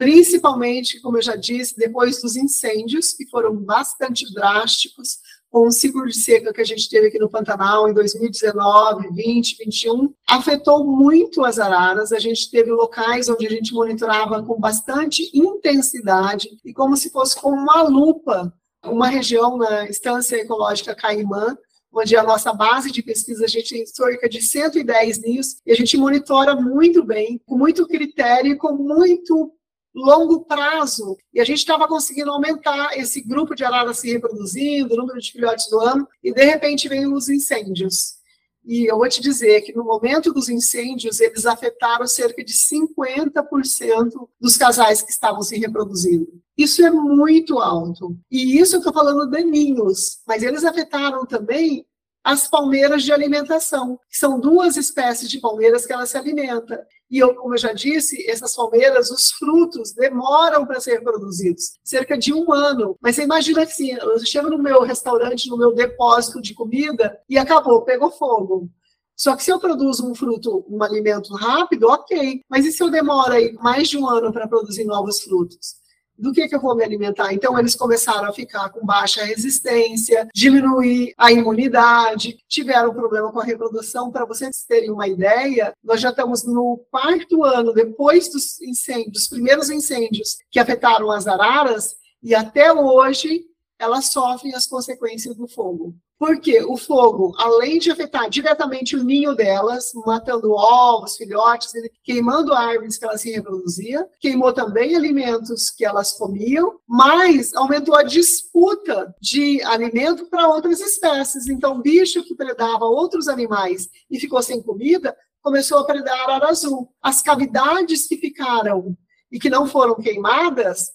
[0.00, 5.18] principalmente, como eu já disse, depois dos incêndios, que foram bastante drásticos,
[5.50, 9.56] com o ciclo de seca que a gente teve aqui no Pantanal em 2019, 20,
[9.58, 12.12] 21, afetou muito as araras.
[12.12, 17.34] A gente teve locais onde a gente monitorava com bastante intensidade e como se fosse
[17.40, 18.52] com uma lupa,
[18.84, 21.56] uma região na Estância Ecológica Caimã,
[21.92, 25.74] onde a nossa base de pesquisa, a gente tem cerca de 110 ninhos, e a
[25.74, 29.52] gente monitora muito bem, com muito critério e com muito
[29.94, 31.16] longo prazo.
[31.32, 35.32] E a gente estava conseguindo aumentar esse grupo de araras se reproduzindo, o número de
[35.32, 38.20] filhotes do ano, e de repente vem os incêndios.
[38.64, 44.28] E eu vou te dizer que no momento dos incêndios, eles afetaram cerca de 50%
[44.38, 46.28] dos casais que estavam se reproduzindo.
[46.56, 48.16] Isso é muito alto.
[48.30, 51.86] E isso eu estou falando de ninhos, mas eles afetaram também
[52.22, 56.86] as palmeiras de alimentação, são duas espécies de palmeiras que ela se alimenta.
[57.10, 62.16] E eu, como eu já disse, essas palmeiras, os frutos demoram para ser produzidos, cerca
[62.16, 62.96] de um ano.
[63.00, 67.38] Mas você imagina assim, eu chego no meu restaurante, no meu depósito de comida e
[67.38, 68.70] acabou, pegou fogo.
[69.16, 72.42] Só que se eu produzo um fruto, um alimento rápido, ok.
[72.48, 75.79] Mas e se eu demoro aí mais de um ano para produzir novos frutos?
[76.20, 77.32] Do que, que eu vou me alimentar?
[77.32, 83.44] Então, eles começaram a ficar com baixa resistência, diminuir a imunidade, tiveram problema com a
[83.44, 84.10] reprodução.
[84.10, 89.70] Para vocês terem uma ideia, nós já estamos no quarto ano depois dos incêndios, primeiros
[89.70, 93.46] incêndios que afetaram as araras, e até hoje
[93.78, 95.94] elas sofrem as consequências do fogo.
[96.20, 101.72] Porque o fogo, além de afetar diretamente o ninho delas, matando ovos, filhotes,
[102.04, 108.02] queimando árvores que elas se reproduziam, queimou também alimentos que elas comiam, mas aumentou a
[108.02, 111.48] disputa de alimento para outras espécies.
[111.48, 116.92] Então, bicho que predava outros animais e ficou sem comida, começou a predar arara azul.
[117.02, 118.94] As cavidades que ficaram
[119.32, 120.90] e que não foram queimadas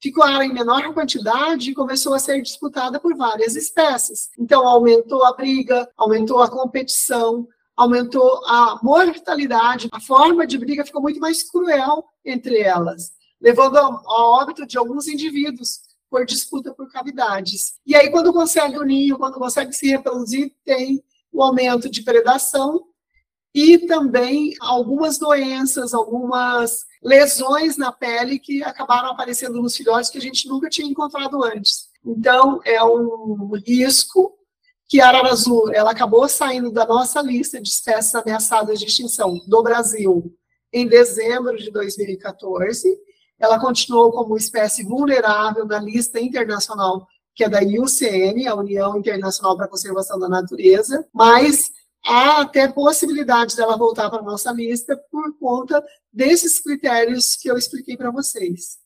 [0.00, 4.30] ficou em menor quantidade e começou a ser disputada por várias espécies.
[4.38, 11.02] Então, aumentou a briga, aumentou a competição, aumentou a mortalidade, a forma de briga ficou
[11.02, 17.74] muito mais cruel entre elas, levando ao óbito de alguns indivíduos por disputa por cavidades.
[17.86, 22.84] E aí, quando consegue o ninho, quando consegue se reproduzir, tem o aumento de predação
[23.54, 30.20] e também algumas doenças, algumas lesões na pele que acabaram aparecendo nos filhotes que a
[30.20, 31.88] gente nunca tinha encontrado antes.
[32.04, 34.36] Então, é um risco
[34.88, 39.38] que a arara azul ela acabou saindo da nossa lista de espécies ameaçadas de extinção
[39.46, 40.34] do Brasil
[40.72, 42.98] em dezembro de 2014.
[43.38, 47.06] Ela continuou como espécie vulnerável na lista internacional
[47.40, 51.70] que é da IUCN, a União Internacional para a Conservação da Natureza, mas
[52.04, 57.56] há até possibilidade dela voltar para a nossa lista por conta desses critérios que eu
[57.56, 58.78] expliquei para vocês.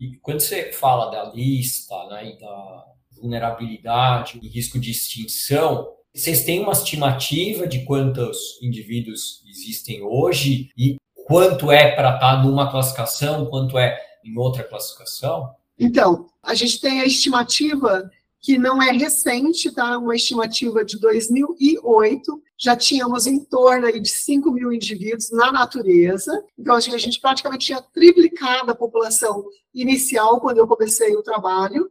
[0.00, 6.44] E quando você fala da lista, né, e da vulnerabilidade e risco de extinção, vocês
[6.44, 12.70] têm uma estimativa de quantos indivíduos existem hoje e quanto é para estar tá numa
[12.70, 15.54] classificação, quanto é em outra classificação?
[15.78, 18.10] Então, a gente tem a estimativa
[18.42, 19.96] que não é recente, tá?
[19.96, 26.74] Uma estimativa de 2008, já tínhamos em torno de 5 mil indivíduos na natureza, então
[26.74, 31.88] a gente praticamente tinha triplicado a população inicial quando eu comecei o trabalho,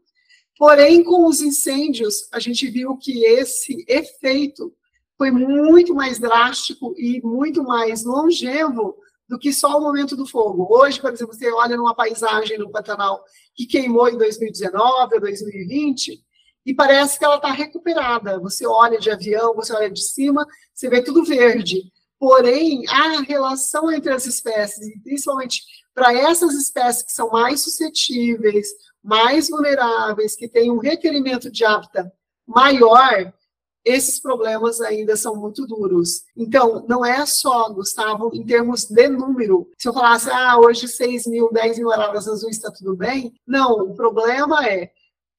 [0.58, 4.74] porém, com os incêndios, a gente viu que esse efeito
[5.18, 8.98] foi muito mais drástico e muito mais longevo
[9.30, 10.68] do que só o momento do fogo.
[10.70, 13.24] Hoje, por exemplo, você olha numa paisagem no Pantanal
[13.56, 16.22] que queimou em 2019 ou 2020,
[16.65, 18.39] e parece que ela está recuperada.
[18.39, 21.91] Você olha de avião, você olha de cima, você vê tudo verde.
[22.19, 28.69] Porém, a relação entre as espécies, principalmente para essas espécies que são mais suscetíveis,
[29.04, 32.12] mais vulneráveis, que têm um requerimento de hábitat
[32.45, 33.34] maior,
[33.84, 36.24] esses problemas ainda são muito duros.
[36.38, 39.67] Então, não é só, Gustavo, em termos de número.
[39.78, 43.34] Se eu falasse, ah, hoje 6 mil, 10 mil araras azuis está tudo bem.
[43.45, 44.91] Não, o problema é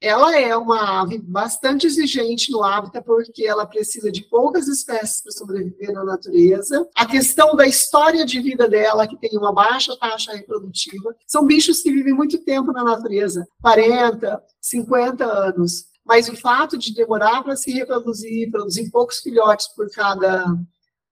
[0.03, 5.31] ela é uma ave bastante exigente no hábitat, porque ela precisa de poucas espécies para
[5.31, 6.89] sobreviver na natureza.
[6.97, 11.83] A questão da história de vida dela, que tem uma baixa taxa reprodutiva, são bichos
[11.83, 15.85] que vivem muito tempo na natureza 40, 50 anos.
[16.05, 20.45] Mas o fato de demorar para se reproduzir, produzir poucos filhotes por cada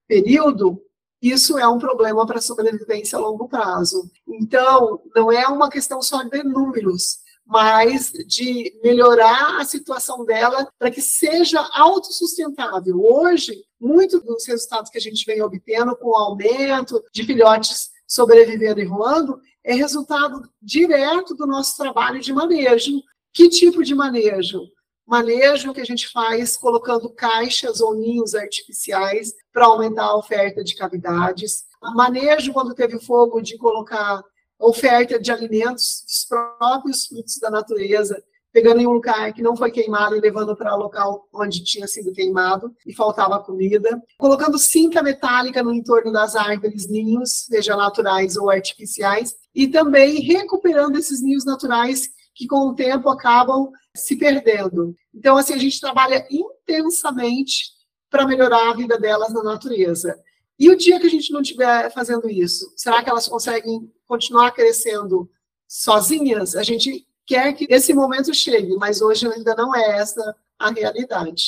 [0.09, 0.83] período,
[1.23, 4.11] isso é um problema para a sobrevivência a longo prazo.
[4.27, 10.91] Então, não é uma questão só de números, mas de melhorar a situação dela para
[10.91, 13.03] que seja autossustentável.
[13.03, 18.81] Hoje, muitos dos resultados que a gente vem obtendo com o aumento de filhotes sobrevivendo
[18.81, 23.03] e voando é resultado direto do nosso trabalho de manejo.
[23.33, 24.61] Que tipo de manejo?
[25.07, 30.75] Manejo que a gente faz colocando caixas ou ninhos artificiais para aumentar a oferta de
[30.75, 31.65] cavidades.
[31.95, 34.23] Manejo quando teve fogo de colocar
[34.61, 39.71] oferta de alimentos, os próprios frutos da natureza, pegando em um lugar que não foi
[39.71, 45.03] queimado e levando para o local onde tinha sido queimado e faltava comida, colocando cinta
[45.03, 51.45] metálica no entorno das árvores, ninhos, seja naturais ou artificiais, e também recuperando esses ninhos
[51.45, 54.95] naturais que com o tempo acabam se perdendo.
[55.15, 57.67] Então, assim, a gente trabalha intensamente
[58.09, 60.19] para melhorar a vida delas na natureza.
[60.59, 64.51] E o dia que a gente não estiver fazendo isso, será que elas conseguem continuar
[64.51, 65.31] crescendo
[65.69, 66.57] sozinhas?
[66.57, 71.45] A gente quer que esse momento chegue, mas hoje ainda não é essa a realidade.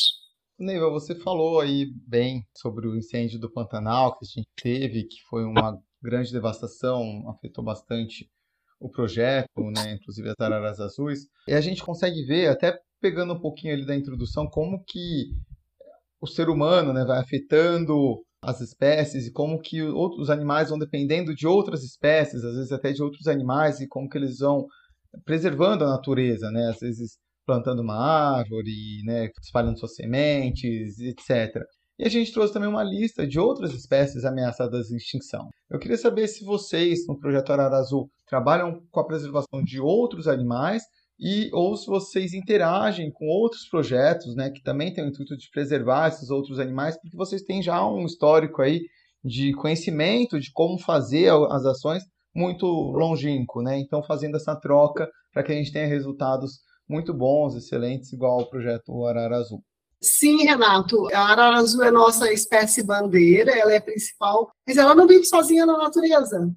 [0.57, 5.21] Neiva, você falou aí bem sobre o incêndio do Pantanal que a gente teve, que
[5.29, 8.31] foi uma grande devastação, afetou bastante
[8.79, 11.27] o projeto, né, inclusive as araras azuis.
[11.49, 15.35] E a gente consegue ver, até pegando um pouquinho ali da introdução, como que
[16.21, 21.35] o ser humano né, vai afetando as espécies e como que outros animais vão dependendo
[21.35, 24.67] de outras espécies, às vezes até de outros animais, e como que eles vão
[25.25, 26.69] preservando a natureza, né?
[26.69, 29.29] Às vezes plantando uma árvore, né?
[29.43, 31.63] espalhando suas sementes, etc.
[31.99, 35.49] E a gente trouxe também uma lista de outras espécies ameaçadas de extinção.
[35.71, 40.27] Eu queria saber se vocês, no projeto Arara Azul, trabalham com a preservação de outros
[40.27, 40.83] animais
[41.23, 45.49] e ou se vocês interagem com outros projetos, né, que também têm o intuito de
[45.53, 48.81] preservar esses outros animais, porque vocês têm já um histórico aí
[49.25, 52.03] de conhecimento de como fazer as ações
[52.35, 53.79] muito longínquo, né?
[53.79, 56.59] Então fazendo essa troca para que a gente tenha resultados
[56.89, 59.63] muito bons, excelentes, igual ao projeto Arara Azul.
[60.01, 65.07] Sim, Renato, a arara azul é nossa espécie bandeira, ela é principal, mas ela não
[65.07, 66.51] vive sozinha na natureza.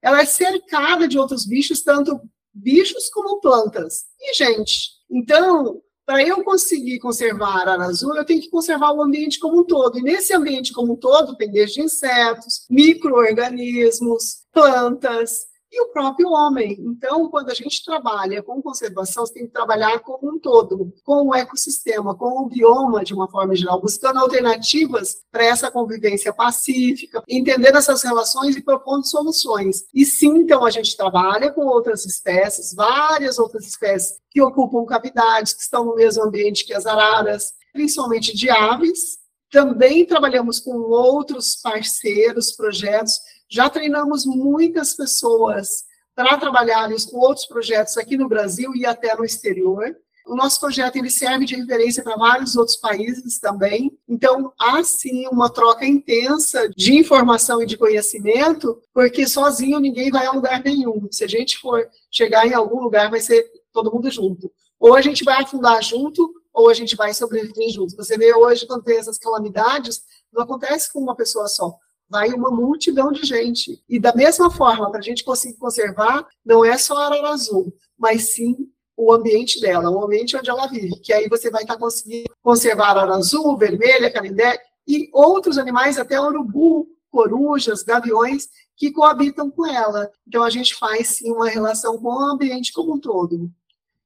[0.00, 2.20] Ela é cercada de outros bichos, tanto
[2.54, 4.90] bichos como plantas e gente.
[5.10, 9.60] Então, para eu conseguir conservar a arara azul, eu tenho que conservar o ambiente como
[9.60, 9.98] um todo.
[9.98, 16.76] E nesse ambiente como um todo, tem desde insetos, micro-organismos, plantas, e o próprio homem.
[16.78, 21.28] Então, quando a gente trabalha com conservação, você tem que trabalhar como um todo, com
[21.28, 27.22] o ecossistema, com o bioma de uma forma geral, buscando alternativas para essa convivência pacífica,
[27.26, 29.84] entendendo essas relações e propondo soluções.
[29.94, 35.54] E sim, então, a gente trabalha com outras espécies, várias outras espécies que ocupam cavidades,
[35.54, 39.22] que estão no mesmo ambiente que as araras, principalmente de aves.
[39.50, 43.18] Também trabalhamos com outros parceiros, projetos,
[43.52, 45.84] já treinamos muitas pessoas
[46.14, 49.94] para trabalharem com outros projetos aqui no Brasil e até no exterior.
[50.26, 53.92] O nosso projeto ele serve de referência para vários outros países também.
[54.08, 60.24] Então, há sim uma troca intensa de informação e de conhecimento, porque sozinho ninguém vai
[60.24, 61.06] a lugar nenhum.
[61.10, 64.50] Se a gente for chegar em algum lugar, vai ser todo mundo junto.
[64.80, 67.96] Ou a gente vai afundar junto, ou a gente vai sobreviver junto.
[67.96, 71.76] Você vê hoje, quando tem essas calamidades, não acontece com uma pessoa só
[72.12, 73.82] vai uma multidão de gente.
[73.88, 77.74] E da mesma forma, para a gente conseguir conservar, não é só a arara azul,
[77.98, 81.74] mas sim o ambiente dela, o ambiente onde ela vive, que aí você vai estar
[81.74, 88.48] tá conseguindo conservar a arara azul, vermelha, canindé e outros animais, até urubu, corujas, gaviões,
[88.76, 90.10] que coabitam com ela.
[90.28, 93.50] Então a gente faz sim uma relação com o ambiente como um todo,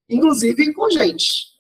[0.09, 1.56] inclusive com gente.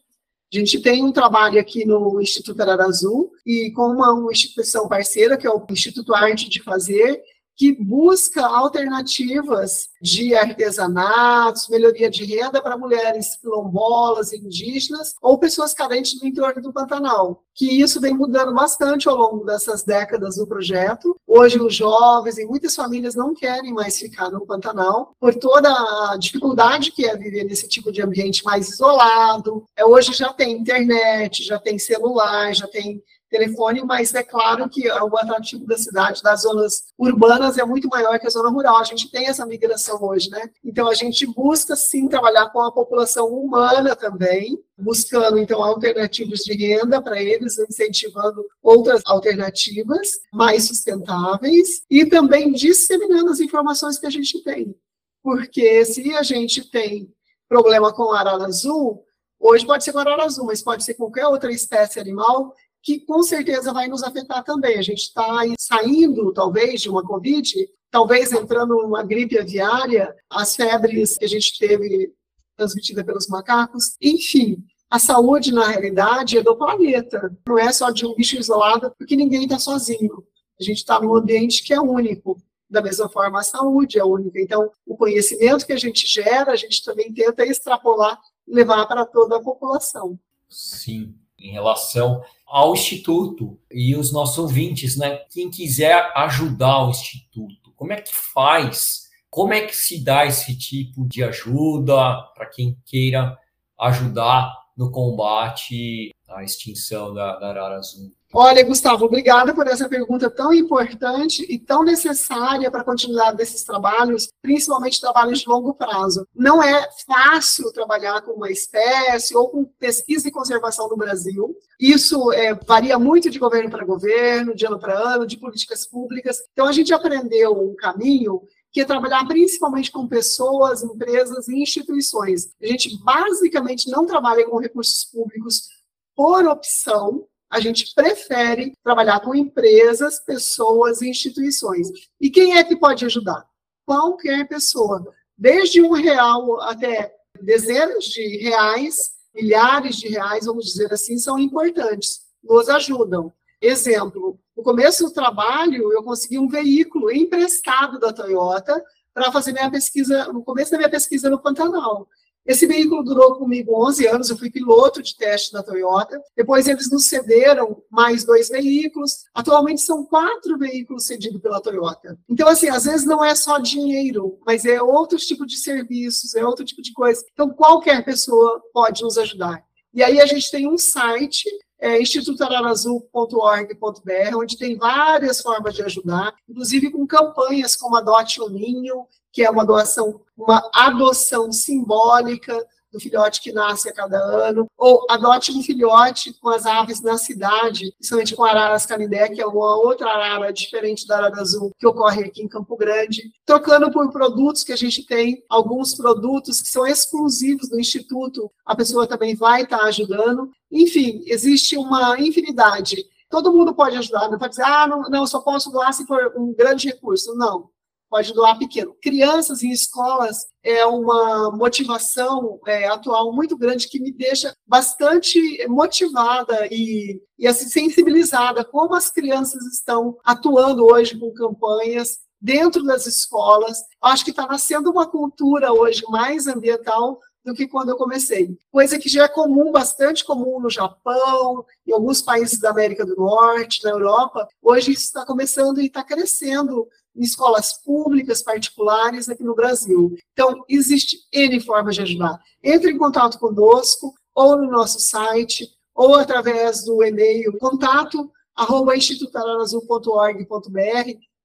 [0.56, 5.36] A gente tem um trabalho aqui no Instituto Arara Azul e com uma, instituição parceira,
[5.36, 7.22] que é o Instituto Arte de Fazer,
[7.56, 16.20] que busca alternativas de artesanatos, melhoria de renda para mulheres quilombolas, indígenas ou pessoas carentes
[16.20, 17.42] do entorno do Pantanal.
[17.54, 21.16] Que isso vem mudando bastante ao longo dessas décadas do projeto.
[21.26, 26.16] Hoje, os jovens e muitas famílias não querem mais ficar no Pantanal por toda a
[26.18, 29.64] dificuldade que é viver nesse tipo de ambiente mais isolado.
[29.74, 34.90] É, hoje já tem internet, já tem celular, já tem telefone, mas é claro que
[34.90, 38.78] o atrativo da cidade, das zonas urbanas, é muito maior que a zona rural.
[38.78, 40.50] A gente tem essa migração hoje, né?
[40.64, 46.54] Então, a gente busca, sim, trabalhar com a população humana também, buscando, então, alternativas de
[46.54, 54.10] renda para eles, incentivando outras alternativas mais sustentáveis e também disseminando as informações que a
[54.10, 54.74] gente tem.
[55.22, 57.12] Porque se a gente tem
[57.48, 59.04] problema com arara azul,
[59.38, 62.54] hoje pode ser com arara azul, mas pode ser qualquer outra espécie animal,
[62.86, 64.78] que com certeza vai nos afetar também.
[64.78, 67.52] A gente está saindo, talvez, de uma Covid,
[67.90, 72.12] talvez entrando numa gripe aviária, as febres que a gente teve
[72.56, 74.64] transmitida pelos macacos, enfim.
[74.88, 79.16] A saúde, na realidade, é do planeta, não é só de um bicho isolado, porque
[79.16, 80.24] ninguém está sozinho.
[80.60, 82.40] A gente está num ambiente que é único.
[82.70, 84.40] Da mesma forma, a saúde é única.
[84.40, 88.16] Então, o conhecimento que a gente gera, a gente também tenta extrapolar,
[88.46, 90.16] levar para toda a população.
[90.48, 91.16] Sim,
[91.46, 95.16] em relação ao Instituto e os nossos ouvintes, né?
[95.30, 99.06] Quem quiser ajudar o Instituto, como é que faz?
[99.30, 103.36] Como é que se dá esse tipo de ajuda para quem queira
[103.78, 108.10] ajudar no combate à extinção da, da arara azul?
[108.38, 113.64] Olha, Gustavo, obrigada por essa pergunta tão importante e tão necessária para a continuidade desses
[113.64, 116.28] trabalhos, principalmente trabalhos de longo prazo.
[116.34, 121.56] Não é fácil trabalhar com uma espécie ou com pesquisa e conservação no Brasil.
[121.80, 126.36] Isso é, varia muito de governo para governo, de ano para ano, de políticas públicas.
[126.52, 132.52] Então, a gente aprendeu um caminho que é trabalhar principalmente com pessoas, empresas e instituições.
[132.62, 135.70] A gente basicamente não trabalha com recursos públicos
[136.14, 141.88] por opção, a gente prefere trabalhar com empresas, pessoas e instituições.
[142.20, 143.46] E quem é que pode ajudar?
[143.84, 151.18] Qualquer pessoa, desde um real até dezenas de reais, milhares de reais, vamos dizer assim,
[151.18, 153.32] são importantes, nos ajudam.
[153.60, 158.82] Exemplo, no começo do trabalho, eu consegui um veículo emprestado da Toyota
[159.14, 162.08] para fazer minha pesquisa, no começo da minha pesquisa no Pantanal.
[162.46, 166.20] Esse veículo durou comigo 11 anos, eu fui piloto de teste da Toyota.
[166.36, 169.24] Depois eles nos cederam mais dois veículos.
[169.34, 172.18] Atualmente são quatro veículos cedidos pela Toyota.
[172.28, 176.44] Então, assim, às vezes não é só dinheiro, mas é outro tipo de serviços, é
[176.44, 177.24] outro tipo de coisa.
[177.32, 179.64] Então, qualquer pessoa pode nos ajudar.
[179.92, 181.48] E aí a gente tem um site
[181.78, 189.06] é, institutararaazul.org.br, onde tem várias formas de ajudar, inclusive com campanhas como Adote um Ninho,
[189.30, 192.66] que é uma doação, uma adoção simbólica
[192.96, 197.18] do filhote que nasce a cada ano, ou adote um filhote com as aves na
[197.18, 201.86] cidade, principalmente com araras canindé, que é uma outra arara diferente da arara azul, que
[201.86, 206.68] ocorre aqui em Campo Grande, trocando por produtos que a gente tem, alguns produtos que
[206.68, 210.50] são exclusivos do Instituto, a pessoa também vai estar ajudando.
[210.70, 213.04] Enfim, existe uma infinidade.
[213.28, 216.32] Todo mundo pode ajudar, não pode dizer, ah, não, não, só posso doar se for
[216.36, 217.34] um grande recurso.
[217.34, 217.68] Não
[218.16, 218.96] pode doar pequeno.
[219.02, 225.38] Crianças em escolas é uma motivação é, atual muito grande que me deixa bastante
[225.68, 233.06] motivada e, e assim, sensibilizada como as crianças estão atuando hoje com campanhas dentro das
[233.06, 233.82] escolas.
[234.00, 238.58] Acho que está nascendo uma cultura hoje mais ambiental do que quando eu comecei.
[238.72, 243.14] Coisa que já é comum, bastante comum no Japão, em alguns países da América do
[243.14, 244.48] Norte, na Europa.
[244.60, 246.88] Hoje isso está começando e está crescendo
[247.22, 250.16] escolas públicas, particulares aqui no Brasil.
[250.32, 252.38] Então, existe N formas de ajudar.
[252.62, 258.30] Entre em contato conosco, ou no nosso site, ou através do e-mail contato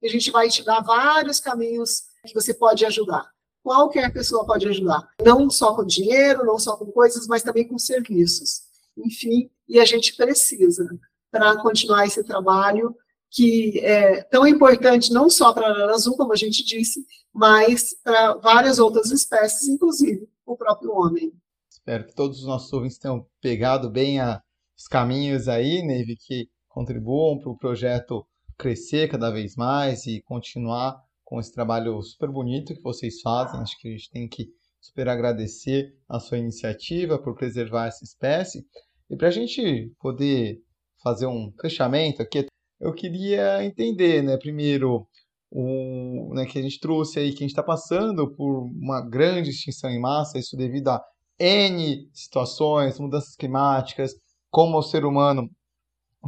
[0.02, 3.30] e a gente vai te dar vários caminhos que você pode ajudar.
[3.64, 7.78] Qualquer pessoa pode ajudar, não só com dinheiro, não só com coisas, mas também com
[7.78, 8.62] serviços.
[8.98, 10.88] Enfim, e a gente precisa
[11.30, 12.96] para continuar esse trabalho
[13.32, 17.96] que é tão importante não só para a arara azul, como a gente disse, mas
[18.04, 21.32] para várias outras espécies, inclusive o próprio homem.
[21.70, 24.42] Espero que todos os nossos ouvintes tenham pegado bem a,
[24.78, 28.26] os caminhos aí, Neve, que contribuam para o projeto
[28.58, 33.62] crescer cada vez mais e continuar com esse trabalho super bonito que vocês fazem.
[33.62, 34.50] Acho que a gente tem que
[34.82, 38.66] super agradecer a sua iniciativa por preservar essa espécie.
[39.10, 40.62] E para a gente poder
[41.02, 42.46] fazer um fechamento aqui,
[42.82, 45.08] eu queria entender, né, primeiro,
[45.52, 49.52] o, né, que a gente trouxe aí, que a gente está passando por uma grande
[49.52, 51.04] extinção em massa, isso devido a
[51.40, 54.14] N situações, mudanças climáticas,
[54.50, 55.50] como o ser humano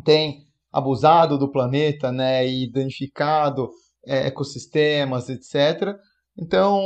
[0.05, 3.69] tem abusado do planeta, né, e danificado
[4.05, 5.95] é, ecossistemas, etc.
[6.37, 6.81] Então,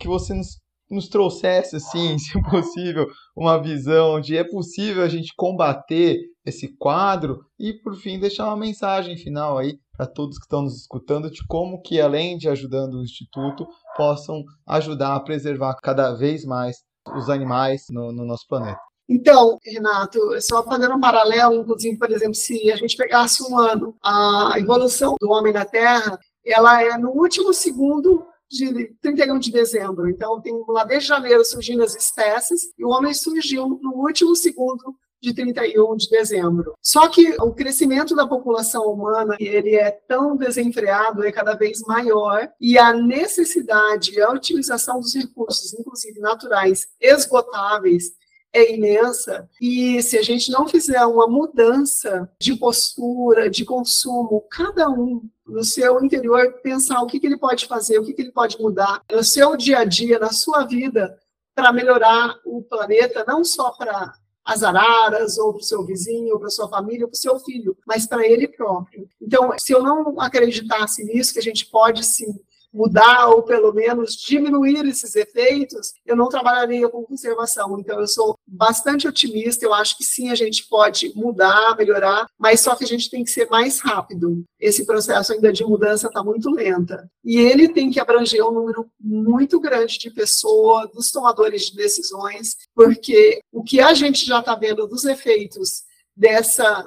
[0.00, 3.06] que você nos, nos trouxesse, assim, se possível,
[3.36, 8.56] uma visão de é possível a gente combater esse quadro e, por fim, deixar uma
[8.56, 12.94] mensagem final aí para todos que estão nos escutando de como que, além de ajudando
[12.94, 13.66] o Instituto,
[13.96, 16.76] possam ajudar a preservar cada vez mais
[17.16, 18.80] os animais no, no nosso planeta.
[19.08, 23.94] Então, Renato, só fazendo um paralelo, inclusive, por exemplo, se a gente pegasse um ano,
[24.02, 30.08] a evolução do homem na Terra, ela é no último segundo de 31 de dezembro.
[30.08, 34.96] Então, tem lá desde janeiro surgindo as espécies, e o homem surgiu no último segundo
[35.20, 36.74] de 31 de dezembro.
[36.80, 42.48] Só que o crescimento da população humana, ele é tão desenfreado, é cada vez maior,
[42.60, 48.12] e a necessidade, a utilização dos recursos, inclusive naturais, esgotáveis,
[48.52, 54.88] é imensa e se a gente não fizer uma mudança de postura, de consumo, cada
[54.88, 58.32] um no seu interior pensar o que, que ele pode fazer, o que, que ele
[58.32, 61.18] pode mudar no seu dia a dia, na sua vida,
[61.54, 64.12] para melhorar o planeta, não só para
[64.44, 67.38] as araras, ou para o seu vizinho, ou para sua família, ou para o seu
[67.40, 69.08] filho, mas para ele próprio.
[69.20, 72.32] Então, se eu não acreditasse nisso, que a gente pode sim
[72.76, 77.78] mudar ou pelo menos diminuir esses efeitos, eu não trabalharia com conservação.
[77.80, 82.60] Então, eu sou bastante otimista, eu acho que sim, a gente pode mudar, melhorar, mas
[82.60, 84.44] só que a gente tem que ser mais rápido.
[84.60, 87.10] Esse processo ainda de mudança está muito lenta.
[87.24, 92.56] E ele tem que abranger um número muito grande de pessoas, dos tomadores de decisões,
[92.74, 96.84] porque o que a gente já está vendo dos efeitos dessa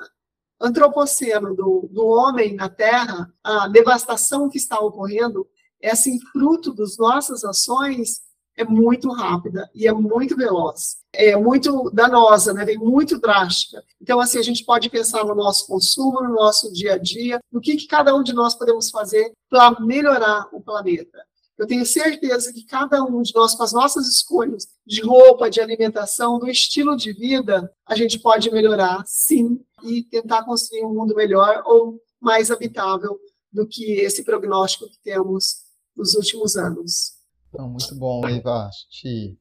[0.62, 5.48] antropoceno do, do homem na Terra, a devastação que está ocorrendo,
[5.82, 8.22] é assim, fruto das nossas ações,
[8.60, 10.98] é muito rápida e é muito veloz.
[11.14, 12.66] É muito danosa, né?
[12.66, 13.82] Vem muito drástica.
[14.02, 17.62] Então, assim, a gente pode pensar no nosso consumo, no nosso dia a dia, no
[17.62, 21.18] que, que cada um de nós podemos fazer para melhorar o planeta.
[21.58, 25.60] Eu tenho certeza que cada um de nós, com as nossas escolhas de roupa, de
[25.60, 31.16] alimentação, do estilo de vida, a gente pode melhorar, sim, e tentar construir um mundo
[31.16, 33.18] melhor ou mais habitável
[33.52, 35.69] do que esse prognóstico que temos
[36.00, 37.12] nos últimos anos.
[37.50, 38.68] Então, muito bom, Eva.
[38.68, 39.38] A gente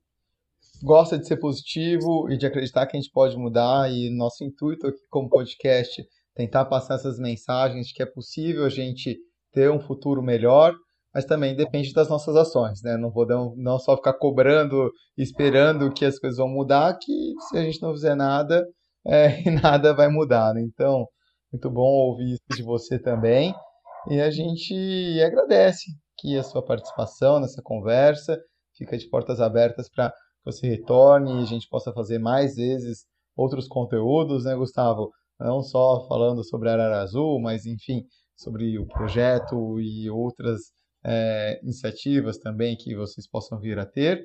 [0.82, 3.90] gosta de ser positivo e de acreditar que a gente pode mudar.
[3.90, 6.02] E nosso intuito aqui como podcast
[6.34, 9.16] tentar passar essas mensagens de que é possível a gente
[9.52, 10.72] ter um futuro melhor,
[11.12, 12.96] mas também depende das nossas ações, né?
[12.96, 17.62] Não podemos não só ficar cobrando, esperando que as coisas vão mudar, que se a
[17.62, 18.64] gente não fizer nada,
[19.06, 20.62] é, nada vai mudar, né?
[20.62, 21.06] Então,
[21.52, 23.54] muito bom ouvir isso de você também.
[24.08, 28.38] E a gente agradece aqui a sua participação nessa conversa.
[28.76, 33.06] Fica de portas abertas para que você retorne e a gente possa fazer mais vezes
[33.36, 35.10] outros conteúdos, né, Gustavo?
[35.38, 38.04] Não só falando sobre Arara Azul, mas enfim,
[38.36, 40.72] sobre o projeto e outras
[41.04, 44.24] é, iniciativas também que vocês possam vir a ter.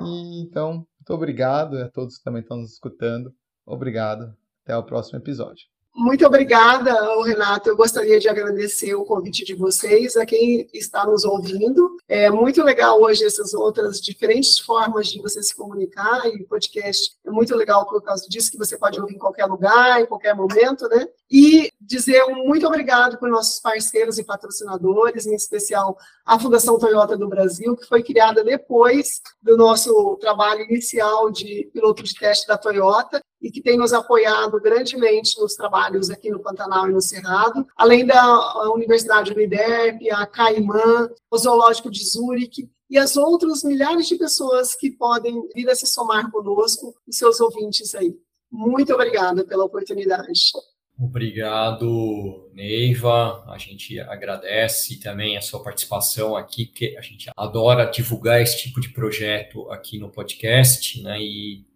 [0.00, 3.30] E, então, muito obrigado a todos que também estão nos escutando.
[3.66, 4.34] Obrigado.
[4.64, 5.75] Até o próximo episódio.
[5.98, 6.92] Muito obrigada,
[7.24, 7.70] Renato.
[7.70, 11.96] Eu gostaria de agradecer o convite de vocês, a quem está nos ouvindo.
[12.06, 17.30] É muito legal hoje essas outras diferentes formas de você se comunicar, e podcast é
[17.30, 20.86] muito legal por causa disso, que você pode ouvir em qualquer lugar, em qualquer momento,
[20.86, 21.08] né?
[21.30, 27.16] E dizer um muito obrigado para nossos parceiros e patrocinadores, em especial a Fundação Toyota
[27.16, 32.58] do Brasil, que foi criada depois do nosso trabalho inicial de piloto de teste da
[32.58, 37.66] Toyota, e que tem nos apoiado grandemente nos trabalhos aqui no Pantanal e no Cerrado,
[37.76, 44.16] além da Universidade Uniderp, a Caimã, o Zoológico de Zurique e as outras milhares de
[44.16, 48.14] pessoas que podem vir a se somar conosco, os seus ouvintes aí.
[48.50, 50.52] Muito obrigada pela oportunidade.
[50.98, 53.44] Obrigado, Neiva.
[53.48, 58.80] A gente agradece também a sua participação aqui, porque a gente adora divulgar esse tipo
[58.80, 61.20] de projeto aqui no podcast, né?
[61.20, 61.66] E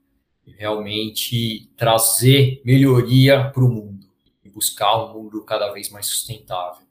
[0.59, 4.07] realmente trazer melhoria para o mundo
[4.44, 6.86] e buscar um mundo cada vez mais sustentável.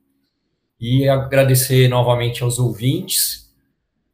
[0.80, 3.54] E agradecer novamente aos ouvintes,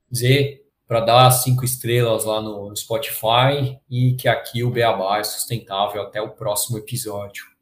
[0.10, 5.24] dizer para dar cinco estrelas lá no, no Spotify e que aqui o Beabá é
[5.24, 6.02] sustentável.
[6.02, 7.55] Até o próximo episódio.